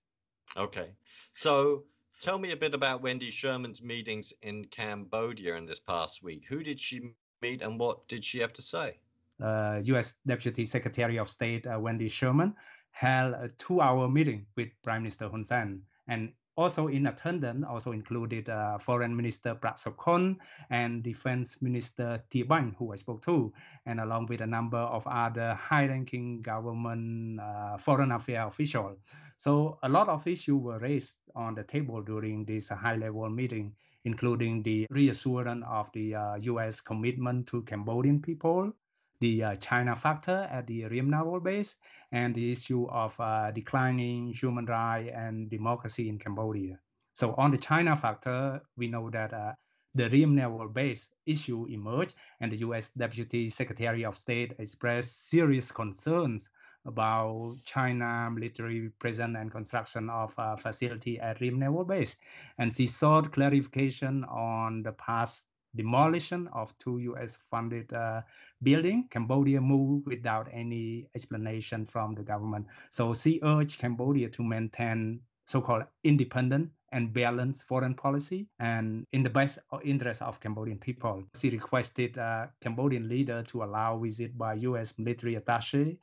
Okay, 0.57 0.91
so 1.33 1.85
tell 2.21 2.39
me 2.39 2.51
a 2.51 2.57
bit 2.57 2.75
about 2.75 3.03
Wendy 3.03 3.31
Sherman's 3.31 3.83
meetings 3.83 4.33
in 4.43 4.65
Cambodia 4.67 5.57
in 5.57 5.67
this 5.67 5.81
past 5.81 6.23
week. 6.23 6.45
Who 6.49 6.63
did 6.63 6.81
she 6.81 7.13
meet, 7.41 7.63
and 7.63 7.79
what 7.79 8.07
did 8.09 8.25
she 8.25 8.39
have 8.41 8.53
to 8.55 8.63
say? 8.63 8.99
U.S. 9.41 10.11
Uh, 10.11 10.15
Deputy 10.27 10.65
Secretary 10.65 11.19
of 11.19 11.31
State 11.31 11.67
uh, 11.67 11.79
Wendy 11.79 12.09
Sherman 12.09 12.55
held 12.91 13.35
a 13.35 13.49
two-hour 13.59 14.09
meeting 14.09 14.45
with 14.57 14.69
Prime 14.83 15.03
Minister 15.03 15.29
Hun 15.29 15.45
Sen, 15.45 15.83
and 16.09 16.33
also 16.57 16.89
in 16.89 17.07
attendance 17.07 17.65
also 17.69 17.93
included 17.93 18.49
uh, 18.49 18.79
Foreign 18.79 19.15
Minister 19.15 19.55
Prak 19.55 19.79
Sokhonn 19.79 20.37
and 20.71 21.03
Defense 21.03 21.57
Minister 21.61 22.23
Tea 22.31 22.45
who 22.79 22.93
I 22.93 22.97
spoke 22.97 23.25
to, 23.25 23.53
and 23.87 24.01
along 24.01 24.27
with 24.27 24.41
a 24.41 24.47
number 24.47 24.79
of 24.79 25.07
other 25.07 25.55
high-ranking 25.55 26.43
government 26.43 27.41
uh, 27.41 27.77
foreign 27.79 28.13
affairs 28.13 28.49
officials. 28.49 28.99
So 29.37 29.79
a 29.83 29.89
lot 29.89 30.09
of 30.09 30.27
issues 30.27 30.61
were 30.61 30.79
raised 30.79 31.17
on 31.35 31.55
the 31.55 31.65
table 31.65 32.03
during 32.03 32.45
this 32.45 32.69
high-level 32.69 33.31
meeting, 33.31 33.75
including 34.05 34.63
the 34.63 34.87
reassurance 34.91 35.65
of 35.69 35.91
the 35.93 36.15
uh, 36.15 36.35
U.S. 36.37 36.81
commitment 36.81 37.47
to 37.49 37.63
Cambodian 37.63 38.21
people, 38.21 38.73
the 39.21 39.45
uh, 39.45 39.57
China 39.57 39.95
factor 39.95 40.49
at 40.51 40.67
the 40.67 40.87
Ream 40.87 41.11
Naval 41.11 41.41
Base 41.41 41.77
and 42.13 42.35
the 42.35 42.51
issue 42.51 42.87
of 42.89 43.19
uh, 43.21 43.51
declining 43.51 44.33
human 44.33 44.67
rights 44.67 45.11
and 45.15 45.51
democracy 45.51 46.09
in 46.09 46.19
Cambodia. 46.19 46.79
So 47.15 47.35
on 47.35 47.51
the 47.51 47.59
China 47.59 47.97
factor, 47.97 48.63
we 48.77 48.89
know 48.89 49.11
that 49.11 49.33
uh, 49.33 49.53
the 49.95 50.09
Ream 50.09 50.37
Naval 50.37 50.69
Base 50.69 51.09
issue 51.27 51.67
emerged, 51.67 52.15
and 52.41 52.53
the 52.53 52.59
U.S. 52.59 52.91
Deputy 52.97 53.51
Secretary 53.51 54.05
of 54.05 54.17
State 54.17 54.55
expressed 54.59 55.29
serious 55.29 55.73
concerns 55.73 56.49
about 56.87 57.57
China 57.65 58.31
military 58.33 58.89
presence 59.01 59.37
and 59.39 59.51
construction 59.51 60.09
of 60.09 60.33
a 60.39 60.57
facility 60.57 61.19
at 61.21 61.41
Ream 61.41 61.59
Naval 61.59 61.85
Base. 61.85 62.17
And 62.59 62.75
she 62.75 62.87
sought 62.87 63.33
clarification 63.33 64.25
on 64.25 64.83
the 64.83 64.93
past 64.93 65.45
demolition 65.75 66.49
of 66.53 66.77
two 66.79 66.99
U.S. 66.99 67.39
funded 67.51 67.93
uh, 67.93 68.23
building, 68.63 69.07
Cambodia 69.11 69.61
moved 69.61 70.07
without 70.07 70.49
any 70.53 71.09
explanation 71.15 71.85
from 71.85 72.15
the 72.15 72.23
government. 72.23 72.67
So 72.91 73.15
she 73.15 73.41
urged 73.43 73.79
Cambodia 73.79 74.29
to 74.31 74.43
maintain 74.43 75.21
so-called 75.47 75.85
independent 76.05 76.71
and 76.93 77.13
balanced 77.13 77.65
foreign 77.65 77.95
policy 77.95 78.47
and 78.59 79.05
in 79.13 79.23
the 79.23 79.31
best 79.31 79.59
interest 79.85 80.23
of 80.23 80.41
Cambodian 80.41 80.79
people. 80.79 81.25
She 81.37 81.51
requested 81.51 82.19
uh, 82.19 82.47
Cambodian 82.61 83.09
leader 83.09 83.43
to 83.45 83.63
allow 83.65 83.99
visit 83.99 84.37
by 84.37 84.55
U.S. 84.55 84.95
military 84.99 85.37
attaché 85.37 85.97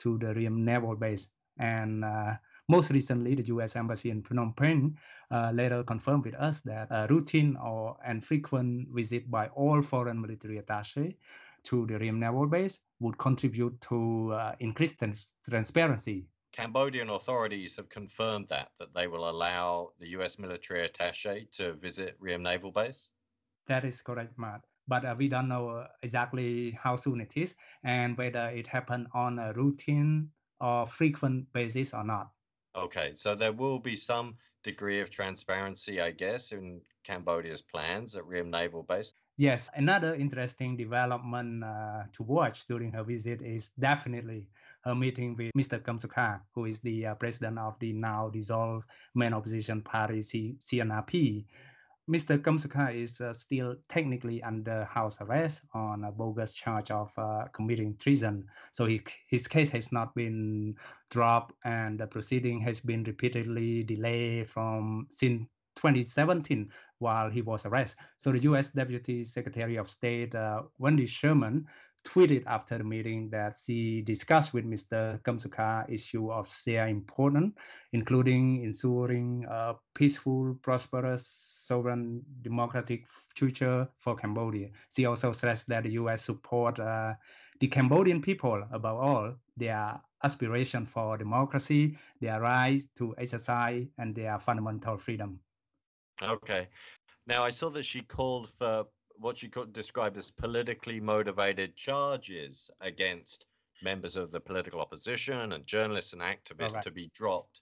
to 0.00 0.18
the 0.18 0.34
Ream 0.34 0.64
naval 0.64 0.96
base 0.96 1.28
and 1.58 2.04
uh, 2.04 2.34
most 2.68 2.90
recently, 2.90 3.34
the 3.34 3.44
U.S. 3.44 3.76
Embassy 3.76 4.10
in 4.10 4.22
Phnom 4.22 4.54
Penh 4.56 4.96
uh, 5.30 5.50
later 5.52 5.82
confirmed 5.82 6.24
with 6.24 6.34
us 6.34 6.60
that 6.60 6.88
a 6.90 7.06
routine 7.08 7.56
or 7.56 7.96
and 8.04 8.24
frequent 8.24 8.88
visit 8.90 9.30
by 9.30 9.48
all 9.48 9.80
foreign 9.80 10.20
military 10.20 10.60
attaché 10.60 11.16
to 11.64 11.86
the 11.86 11.98
Ream 11.98 12.20
Naval 12.20 12.46
Base 12.46 12.80
would 13.00 13.16
contribute 13.18 13.80
to 13.80 14.32
uh, 14.32 14.54
increased 14.60 15.02
transparency. 15.48 16.26
Cambodian 16.52 17.10
authorities 17.10 17.76
have 17.76 17.88
confirmed 17.88 18.48
that 18.48 18.70
that 18.78 18.92
they 18.94 19.06
will 19.06 19.28
allow 19.28 19.92
the 19.98 20.08
U.S. 20.18 20.38
military 20.38 20.86
attaché 20.88 21.50
to 21.52 21.72
visit 21.74 22.16
Ream 22.20 22.42
Naval 22.42 22.70
Base. 22.70 23.10
That 23.66 23.84
is 23.84 24.02
correct, 24.02 24.38
Matt 24.38 24.62
but 24.88 25.04
uh, 25.04 25.14
we 25.16 25.28
don't 25.28 25.48
know 25.48 25.86
exactly 26.02 26.76
how 26.82 26.96
soon 26.96 27.20
it 27.20 27.32
is 27.36 27.54
and 27.84 28.16
whether 28.16 28.48
it 28.48 28.66
happened 28.66 29.06
on 29.12 29.38
a 29.38 29.52
routine 29.52 30.30
or 30.60 30.86
frequent 30.86 31.52
basis 31.52 31.92
or 31.92 32.02
not. 32.02 32.30
Okay, 32.78 33.12
so 33.14 33.34
there 33.34 33.52
will 33.52 33.78
be 33.78 33.96
some 33.96 34.36
degree 34.62 35.00
of 35.00 35.10
transparency, 35.10 36.00
I 36.00 36.12
guess, 36.12 36.52
in 36.52 36.80
Cambodia's 37.04 37.62
plans 37.62 38.14
at 38.14 38.26
Ream 38.26 38.50
Naval 38.50 38.84
Base. 38.84 39.14
Yes, 39.36 39.70
another 39.74 40.14
interesting 40.14 40.76
development 40.76 41.62
uh, 41.62 42.02
to 42.12 42.22
watch 42.22 42.66
during 42.66 42.92
her 42.92 43.04
visit 43.04 43.40
is 43.40 43.70
definitely 43.78 44.48
her 44.82 44.94
meeting 44.94 45.36
with 45.36 45.52
Mr. 45.56 45.84
Kem 45.84 45.98
Sokha, 45.98 46.40
who 46.54 46.64
is 46.66 46.80
the 46.80 47.06
uh, 47.06 47.14
president 47.14 47.58
of 47.58 47.78
the 47.78 47.92
now 47.92 48.30
dissolved 48.30 48.86
main 49.14 49.32
opposition 49.32 49.80
party 49.80 50.22
C- 50.22 50.56
CNRP. 50.58 51.44
Mr. 52.08 52.42
Kem 52.42 52.58
is 52.88 53.20
uh, 53.20 53.34
still 53.34 53.76
technically 53.88 54.42
under 54.42 54.84
house 54.84 55.18
arrest 55.20 55.60
on 55.74 56.04
a 56.04 56.10
bogus 56.10 56.54
charge 56.54 56.90
of 56.90 57.12
uh, 57.18 57.44
committing 57.52 57.94
treason. 57.98 58.46
So 58.72 58.86
he, 58.86 59.02
his 59.28 59.46
case 59.46 59.68
has 59.70 59.92
not 59.92 60.14
been 60.14 60.74
dropped, 61.10 61.54
and 61.64 62.00
the 62.00 62.06
proceeding 62.06 62.60
has 62.60 62.80
been 62.80 63.04
repeatedly 63.04 63.82
delayed 63.82 64.48
from 64.48 65.06
since 65.10 65.42
2017 65.76 66.70
while 66.98 67.30
he 67.30 67.42
was 67.42 67.66
arrested. 67.66 68.00
So 68.16 68.32
the 68.32 68.40
U.S. 68.40 68.70
Deputy 68.70 69.22
Secretary 69.22 69.76
of 69.76 69.90
State 69.90 70.34
uh, 70.34 70.62
Wendy 70.78 71.06
Sherman 71.06 71.66
tweeted 72.04 72.44
after 72.46 72.78
the 72.78 72.84
meeting 72.84 73.30
that 73.30 73.56
she 73.64 74.02
discussed 74.02 74.54
with 74.54 74.64
Mr. 74.64 75.22
Kem 75.24 75.38
Sokha 75.38 75.88
issue 75.88 76.30
of 76.30 76.52
shared 76.52 76.90
importance, 76.90 77.54
including 77.92 78.62
ensuring 78.64 79.44
a 79.48 79.74
peaceful, 79.94 80.56
prosperous, 80.62 81.26
sovereign, 81.26 82.22
democratic 82.42 83.06
future 83.36 83.88
for 83.98 84.16
Cambodia. 84.16 84.70
She 84.94 85.06
also 85.06 85.32
stressed 85.32 85.68
that 85.68 85.82
the 85.84 85.90
U.S. 85.92 86.24
support 86.24 86.78
uh, 86.78 87.14
the 87.60 87.68
Cambodian 87.68 88.22
people 88.22 88.64
above 88.72 88.98
all, 88.98 89.34
their 89.56 90.00
aspiration 90.22 90.86
for 90.86 91.16
democracy, 91.18 91.98
their 92.20 92.40
right 92.40 92.80
to 92.96 93.14
exercise, 93.18 93.86
and 93.98 94.14
their 94.14 94.38
fundamental 94.38 94.96
freedom. 94.96 95.40
Okay. 96.22 96.68
Now, 97.26 97.42
I 97.44 97.50
saw 97.50 97.68
that 97.70 97.84
she 97.84 98.02
called 98.02 98.50
for 98.58 98.86
what 99.20 99.42
you 99.42 99.48
could 99.48 99.72
describe 99.72 100.16
as 100.16 100.30
politically 100.30 101.00
motivated 101.00 101.76
charges 101.76 102.70
against 102.80 103.46
members 103.82 104.16
of 104.16 104.30
the 104.30 104.40
political 104.40 104.80
opposition 104.80 105.52
and 105.52 105.66
journalists 105.66 106.12
and 106.12 106.22
activists 106.22 106.74
right. 106.74 106.84
to 106.84 106.90
be 106.90 107.10
dropped. 107.14 107.60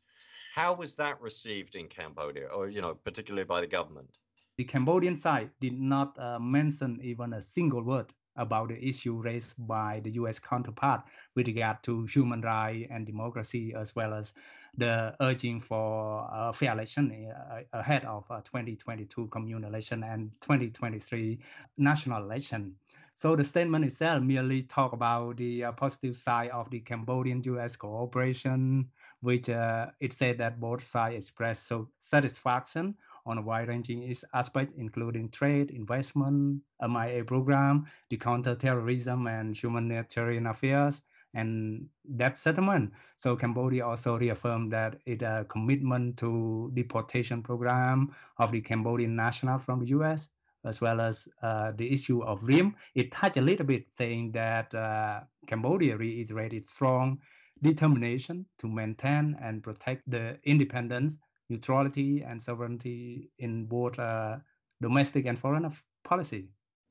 How 0.55 0.75
was 0.75 0.95
that 0.97 1.21
received 1.21 1.77
in 1.77 1.89
Cambodia, 1.89 2.47
or 2.47 2.69
you 2.69 2.81
know, 2.81 2.95
particularly 2.95 3.45
by 3.45 3.61
the 3.61 3.67
government? 3.67 4.09
The 4.57 4.65
Cambodian 4.65 5.17
side 5.17 5.51
did 5.61 5.79
not 5.79 6.19
uh, 6.19 6.39
mention 6.39 6.99
even 7.03 7.35
a 7.35 7.43
single 7.43 7.83
word 7.83 8.13
about 8.37 8.69
the 8.69 8.83
issue 8.83 9.21
raised 9.21 9.55
by 9.59 10.01
the 10.05 10.11
U.S. 10.13 10.39
counterpart 10.39 11.03
with 11.35 11.47
regard 11.47 11.83
to 11.85 12.05
human 12.05 12.41
rights 12.41 12.89
and 12.91 13.07
democracy, 13.07 13.75
as 13.75 13.95
well 13.95 14.15
as 14.15 14.33
the 14.77 15.15
urging 15.21 15.61
for 15.61 16.53
fair 16.55 16.73
election 16.73 17.33
ahead 17.73 18.05
of 18.05 18.27
2022 18.29 19.29
communal 19.29 19.69
election 19.69 20.03
and 20.05 20.31
2023 20.41 21.39
national 21.79 22.23
election. 22.23 22.75
So 23.19 23.35
the 23.35 23.45
statement 23.45 23.83
itself 23.87 24.23
merely 24.23 24.63
talk 24.63 24.93
about 24.93 25.39
the 25.39 25.65
uh, 25.65 25.73
positive 25.73 26.19
side 26.19 26.51
of 26.51 26.69
the 26.69 26.81
Cambodian-U.S. 26.81 27.75
cooperation, 27.75 28.91
which 29.23 29.49
uh, 29.49 29.87
it 30.01 30.13
said 30.13 30.37
that 30.37 30.61
both 30.61 30.85
sides 30.85 31.17
expressed 31.17 31.67
so 31.67 31.89
satisfaction 32.01 32.95
on 33.25 33.39
a 33.39 33.43
wide-ranging 33.43 34.15
aspect, 34.35 34.75
including 34.77 35.31
trade, 35.31 35.71
investment, 35.71 36.61
MIA 36.87 37.25
program, 37.25 37.87
the 38.11 38.19
counter-terrorism 38.19 39.27
and 39.27 39.57
humanitarian 39.57 40.47
affairs, 40.47 41.01
and 41.37 41.87
debt 42.17 42.39
settlement. 42.39 42.93
So 43.17 43.37
Cambodia 43.37 43.87
also 43.87 44.19
reaffirmed 44.19 44.73
that 44.73 44.97
its 45.07 45.23
uh, 45.23 45.45
commitment 45.49 46.17
to 46.19 46.71
deportation 46.75 47.43
program 47.43 48.15
of 48.39 48.53
the 48.53 48.61
Cambodian 48.61 49.15
national 49.15 49.59
from 49.59 49.81
the 49.81 49.89
U.S. 49.99 50.29
as 50.65 50.81
well 50.81 51.01
as 51.01 51.29
uh, 51.43 51.73
the 51.77 51.93
issue 51.93 52.23
of 52.25 52.43
Ream. 52.43 52.75
It 52.95 53.13
touched 53.13 53.37
a 53.37 53.43
little 53.43 53.67
bit, 53.67 53.87
saying 53.97 54.33
that 54.33 54.75
uh, 54.75 55.21
Cambodia 55.47 55.97
reiterated 55.97 56.69
strong 56.69 57.19
determination 57.63 58.47
to 58.59 58.67
maintain 58.69 59.37
and 59.41 59.63
protect 59.63 60.03
the 60.11 60.39
independence 60.45 61.17
neutrality 61.49 62.23
and 62.23 62.43
sovereignty 62.43 63.31
in 63.39 63.67
both 63.67 63.99
uh, 63.99 64.37
domestic 64.83 65.27
and 65.27 65.39
foreign 65.39 65.71
policy. 66.05 66.49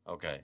Okay. 0.08 0.42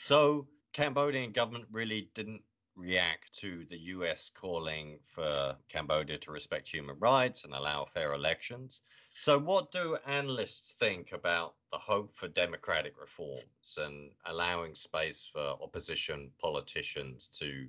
So 0.00 0.46
Cambodian 0.72 1.32
government 1.32 1.64
really 1.72 2.10
didn't 2.14 2.42
react 2.78 3.36
to 3.40 3.66
the 3.70 3.78
US 3.94 4.30
calling 4.30 5.00
for 5.14 5.56
Cambodia 5.68 6.16
to 6.18 6.30
respect 6.30 6.68
human 6.68 6.96
rights 7.00 7.44
and 7.44 7.52
allow 7.52 7.84
fair 7.92 8.14
elections. 8.14 8.82
So, 9.16 9.36
what 9.36 9.72
do 9.72 9.98
analysts 10.06 10.74
think 10.78 11.10
about 11.12 11.54
the 11.72 11.78
hope 11.78 12.16
for 12.16 12.28
democratic 12.28 12.94
reforms 13.00 13.76
and 13.76 14.10
allowing 14.26 14.74
space 14.76 15.28
for 15.32 15.58
opposition 15.60 16.30
politicians 16.40 17.26
to 17.40 17.66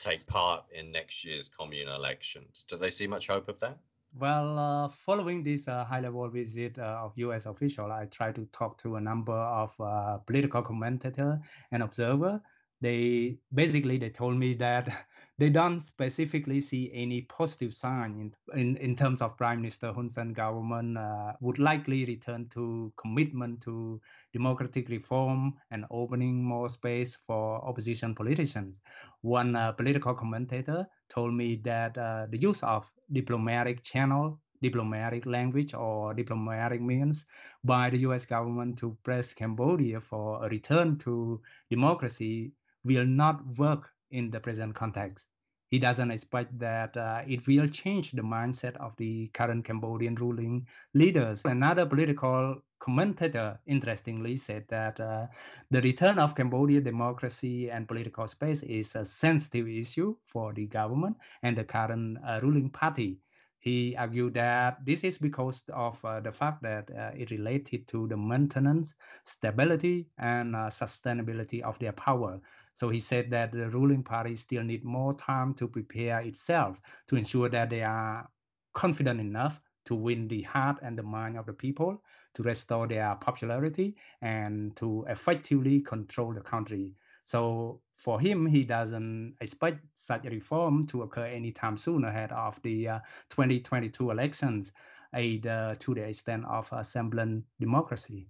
take 0.00 0.26
part 0.26 0.64
in 0.72 0.90
next 0.90 1.24
year's 1.24 1.48
commune 1.48 1.88
elections? 1.88 2.64
Do 2.68 2.76
they 2.76 2.90
see 2.90 3.06
much 3.06 3.28
hope 3.28 3.48
of 3.48 3.60
that? 3.60 3.78
Well, 4.18 4.58
uh, 4.58 4.88
following 4.88 5.44
this 5.44 5.68
uh, 5.68 5.84
high-level 5.84 6.30
visit 6.30 6.78
uh, 6.78 7.02
of 7.04 7.12
U.S. 7.16 7.46
official, 7.46 7.92
I 7.92 8.06
tried 8.06 8.34
to 8.36 8.46
talk 8.46 8.78
to 8.78 8.96
a 8.96 9.00
number 9.00 9.36
of 9.36 9.72
uh, 9.78 10.16
political 10.26 10.62
commentator 10.62 11.38
and 11.70 11.82
observer. 11.82 12.40
They 12.80 13.38
basically 13.52 13.98
they 13.98 14.10
told 14.10 14.36
me 14.36 14.54
that 14.54 15.06
they 15.38 15.50
don't 15.50 15.84
specifically 15.84 16.60
see 16.60 16.90
any 16.92 17.22
positive 17.22 17.72
sign 17.72 18.32
in, 18.52 18.60
in, 18.60 18.76
in 18.78 18.96
terms 18.96 19.22
of 19.22 19.36
Prime 19.36 19.60
Minister 19.62 19.92
Hun 19.92 20.08
Sen 20.08 20.32
government 20.32 20.98
uh, 20.98 21.32
would 21.40 21.58
likely 21.58 22.04
return 22.04 22.48
to 22.54 22.92
commitment 22.96 23.60
to 23.62 24.00
democratic 24.32 24.88
reform 24.88 25.54
and 25.70 25.84
opening 25.90 26.42
more 26.42 26.68
space 26.68 27.16
for 27.26 27.64
opposition 27.64 28.14
politicians. 28.14 28.80
One 29.22 29.54
uh, 29.54 29.72
political 29.72 30.14
commentator 30.14 30.86
told 31.08 31.34
me 31.34 31.60
that 31.64 31.96
uh, 31.96 32.26
the 32.30 32.38
use 32.38 32.62
of 32.62 32.84
diplomatic 33.12 33.82
channel 33.82 34.40
diplomatic 34.60 35.24
language 35.26 35.74
or 35.74 36.14
diplomatic 36.14 36.80
means 36.80 37.26
by 37.64 37.90
the 37.90 37.98
US 37.98 38.26
government 38.26 38.76
to 38.78 38.96
press 39.04 39.32
Cambodia 39.32 40.00
for 40.00 40.44
a 40.44 40.48
return 40.48 40.98
to 40.98 41.40
democracy 41.70 42.52
will 42.84 43.06
not 43.06 43.44
work 43.56 43.90
in 44.10 44.30
the 44.30 44.40
present 44.40 44.74
context. 44.74 45.26
He 45.70 45.78
doesn't 45.78 46.10
expect 46.10 46.58
that 46.58 46.96
uh, 46.96 47.22
it 47.26 47.46
will 47.46 47.68
change 47.68 48.12
the 48.12 48.22
mindset 48.22 48.74
of 48.76 48.96
the 48.96 49.28
current 49.34 49.66
Cambodian 49.66 50.14
ruling 50.14 50.66
leaders. 50.94 51.42
Another 51.44 51.84
political 51.84 52.62
commentator, 52.80 53.58
interestingly, 53.66 54.36
said 54.36 54.64
that 54.68 54.98
uh, 54.98 55.26
the 55.70 55.82
return 55.82 56.18
of 56.18 56.34
Cambodian 56.34 56.84
democracy 56.84 57.70
and 57.70 57.86
political 57.86 58.26
space 58.26 58.62
is 58.62 58.96
a 58.96 59.04
sensitive 59.04 59.68
issue 59.68 60.16
for 60.26 60.54
the 60.54 60.66
government 60.66 61.16
and 61.42 61.54
the 61.54 61.64
current 61.64 62.16
uh, 62.26 62.40
ruling 62.42 62.70
party. 62.70 63.18
He 63.60 63.96
argued 63.96 64.34
that 64.34 64.78
this 64.86 65.04
is 65.04 65.18
because 65.18 65.64
of 65.74 66.02
uh, 66.04 66.20
the 66.20 66.32
fact 66.32 66.62
that 66.62 66.90
uh, 66.90 67.10
it 67.14 67.30
related 67.30 67.88
to 67.88 68.06
the 68.06 68.16
maintenance, 68.16 68.94
stability, 69.24 70.06
and 70.16 70.54
uh, 70.54 70.70
sustainability 70.70 71.60
of 71.60 71.78
their 71.78 71.92
power. 71.92 72.40
So 72.78 72.90
he 72.90 73.00
said 73.00 73.28
that 73.30 73.50
the 73.50 73.68
ruling 73.70 74.04
party 74.04 74.36
still 74.36 74.62
need 74.62 74.84
more 74.84 75.12
time 75.12 75.52
to 75.54 75.66
prepare 75.66 76.20
itself 76.20 76.80
to 77.08 77.16
ensure 77.16 77.48
that 77.48 77.70
they 77.70 77.82
are 77.82 78.30
confident 78.72 79.18
enough 79.18 79.60
to 79.86 79.96
win 79.96 80.28
the 80.28 80.42
heart 80.42 80.78
and 80.80 80.96
the 80.96 81.02
mind 81.02 81.36
of 81.36 81.46
the 81.46 81.52
people, 81.52 82.00
to 82.34 82.42
restore 82.44 82.86
their 82.86 83.16
popularity, 83.16 83.96
and 84.22 84.76
to 84.76 85.04
effectively 85.08 85.80
control 85.80 86.32
the 86.32 86.40
country. 86.40 86.94
So 87.24 87.80
for 87.96 88.20
him, 88.20 88.46
he 88.46 88.62
doesn't 88.62 89.34
expect 89.40 89.84
such 89.96 90.24
a 90.24 90.30
reform 90.30 90.86
to 90.86 91.02
occur 91.02 91.26
anytime 91.26 91.76
soon 91.76 92.04
ahead 92.04 92.30
of 92.30 92.62
the 92.62 92.88
uh, 92.88 92.98
2022 93.30 94.12
elections, 94.12 94.70
either 95.14 95.76
to 95.80 95.94
the 95.94 96.02
extent 96.02 96.44
of 96.44 96.68
a 96.70 96.84
semblant 96.84 97.44
democracy. 97.58 98.28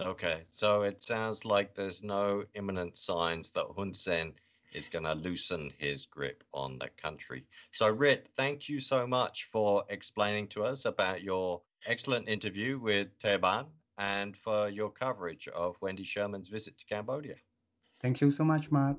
Okay, 0.00 0.42
so 0.48 0.82
it 0.82 1.02
sounds 1.02 1.44
like 1.44 1.74
there's 1.74 2.04
no 2.04 2.44
imminent 2.54 2.96
signs 2.96 3.50
that 3.50 3.66
Hun 3.76 3.92
Sen 3.92 4.32
is 4.72 4.88
going 4.88 5.04
to 5.04 5.14
loosen 5.14 5.72
his 5.78 6.06
grip 6.06 6.44
on 6.54 6.78
the 6.78 6.88
country. 6.96 7.44
So, 7.72 7.88
Rit, 7.88 8.28
thank 8.36 8.68
you 8.68 8.80
so 8.80 9.06
much 9.06 9.48
for 9.50 9.84
explaining 9.88 10.48
to 10.48 10.62
us 10.62 10.84
about 10.84 11.22
your 11.22 11.62
excellent 11.86 12.28
interview 12.28 12.78
with 12.78 13.08
Tea 13.18 13.38
Banh 13.38 13.66
and 13.96 14.36
for 14.36 14.68
your 14.68 14.90
coverage 14.90 15.48
of 15.48 15.80
Wendy 15.82 16.04
Sherman's 16.04 16.48
visit 16.48 16.78
to 16.78 16.84
Cambodia. 16.84 17.34
Thank 18.00 18.20
you 18.20 18.30
so 18.30 18.44
much, 18.44 18.70
Matt. 18.70 18.96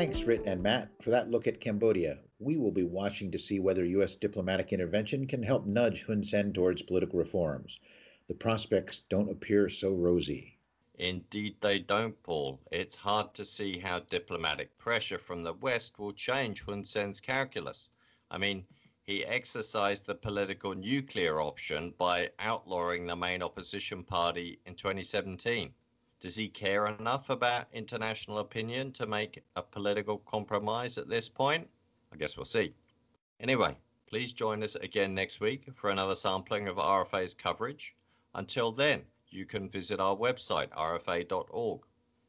Thanks, 0.00 0.22
Rit 0.22 0.44
and 0.46 0.62
Matt, 0.62 0.88
for 1.02 1.10
that 1.10 1.30
look 1.30 1.46
at 1.46 1.60
Cambodia. 1.60 2.20
We 2.38 2.56
will 2.56 2.70
be 2.70 2.84
watching 2.84 3.30
to 3.32 3.38
see 3.38 3.60
whether 3.60 3.84
U.S. 3.84 4.14
diplomatic 4.14 4.72
intervention 4.72 5.26
can 5.26 5.42
help 5.42 5.66
nudge 5.66 6.04
Hun 6.04 6.24
Sen 6.24 6.54
towards 6.54 6.80
political 6.80 7.18
reforms. 7.18 7.78
The 8.26 8.32
prospects 8.32 9.00
don't 9.10 9.30
appear 9.30 9.68
so 9.68 9.92
rosy. 9.92 10.56
Indeed, 10.94 11.56
they 11.60 11.80
don't, 11.80 12.20
Paul. 12.22 12.58
It's 12.72 12.96
hard 12.96 13.34
to 13.34 13.44
see 13.44 13.78
how 13.78 13.98
diplomatic 13.98 14.78
pressure 14.78 15.18
from 15.18 15.42
the 15.42 15.52
West 15.52 15.98
will 15.98 16.14
change 16.14 16.62
Hun 16.62 16.82
Sen's 16.86 17.20
calculus. 17.20 17.90
I 18.30 18.38
mean, 18.38 18.64
he 19.02 19.22
exercised 19.22 20.06
the 20.06 20.14
political 20.14 20.74
nuclear 20.74 21.42
option 21.42 21.92
by 21.98 22.30
outlawing 22.38 23.04
the 23.04 23.16
main 23.16 23.42
opposition 23.42 24.02
party 24.04 24.60
in 24.64 24.76
2017. 24.76 25.74
Does 26.20 26.36
he 26.36 26.48
care 26.48 26.86
enough 26.86 27.30
about 27.30 27.66
international 27.72 28.38
opinion 28.40 28.92
to 28.92 29.06
make 29.06 29.42
a 29.56 29.62
political 29.62 30.18
compromise 30.18 30.98
at 30.98 31.08
this 31.08 31.30
point? 31.30 31.66
I 32.12 32.16
guess 32.16 32.36
we'll 32.36 32.44
see. 32.44 32.74
Anyway, 33.40 33.74
please 34.06 34.34
join 34.34 34.62
us 34.62 34.74
again 34.74 35.14
next 35.14 35.40
week 35.40 35.66
for 35.74 35.88
another 35.88 36.14
sampling 36.14 36.68
of 36.68 36.76
RFA's 36.76 37.32
coverage. 37.34 37.94
Until 38.34 38.70
then, 38.70 39.02
you 39.30 39.46
can 39.46 39.70
visit 39.70 39.98
our 39.98 40.14
website, 40.14 40.68
rfa.org. 40.70 41.80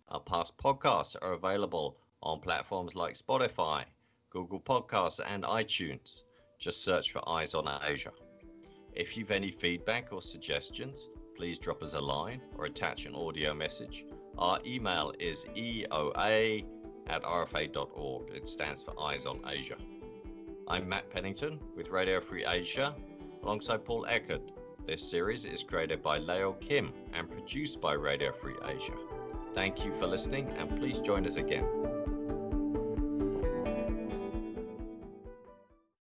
Our 0.07 0.19
past 0.21 0.57
podcasts 0.57 1.17
are 1.21 1.33
available 1.33 1.97
on 2.23 2.39
platforms 2.39 2.95
like 2.95 3.15
Spotify, 3.15 3.83
Google 4.29 4.61
Podcasts, 4.61 5.19
and 5.25 5.43
iTunes. 5.43 6.23
Just 6.59 6.85
search 6.85 7.11
for 7.11 7.27
Eyes 7.27 7.53
on 7.53 7.67
Asia. 7.83 8.13
If 8.93 9.17
you've 9.17 9.31
any 9.31 9.51
feedback 9.51 10.13
or 10.13 10.21
suggestions, 10.21 11.09
please 11.41 11.57
drop 11.57 11.81
us 11.81 11.95
a 11.95 11.99
line 11.99 12.39
or 12.55 12.65
attach 12.65 13.07
an 13.07 13.15
audio 13.15 13.51
message. 13.51 14.05
Our 14.37 14.59
email 14.63 15.11
is 15.19 15.43
eoa 15.57 16.63
at 17.07 17.23
rfa.org. 17.23 18.29
It 18.31 18.47
stands 18.47 18.83
for 18.83 18.93
Eyes 19.01 19.25
on 19.25 19.39
Asia. 19.47 19.77
I'm 20.67 20.87
Matt 20.87 21.09
Pennington 21.09 21.59
with 21.75 21.89
Radio 21.89 22.21
Free 22.21 22.45
Asia 22.45 22.95
alongside 23.41 23.83
Paul 23.83 24.05
Eckert. 24.07 24.51
This 24.85 25.01
series 25.01 25.45
is 25.45 25.63
created 25.63 26.03
by 26.03 26.19
Leo 26.19 26.53
Kim 26.61 26.93
and 27.15 27.27
produced 27.27 27.81
by 27.81 27.93
Radio 27.93 28.31
Free 28.31 28.57
Asia. 28.63 28.93
Thank 29.55 29.83
you 29.83 29.95
for 29.97 30.05
listening 30.05 30.47
and 30.59 30.69
please 30.77 31.01
join 31.01 31.25
us 31.25 31.37
again. 31.37 32.00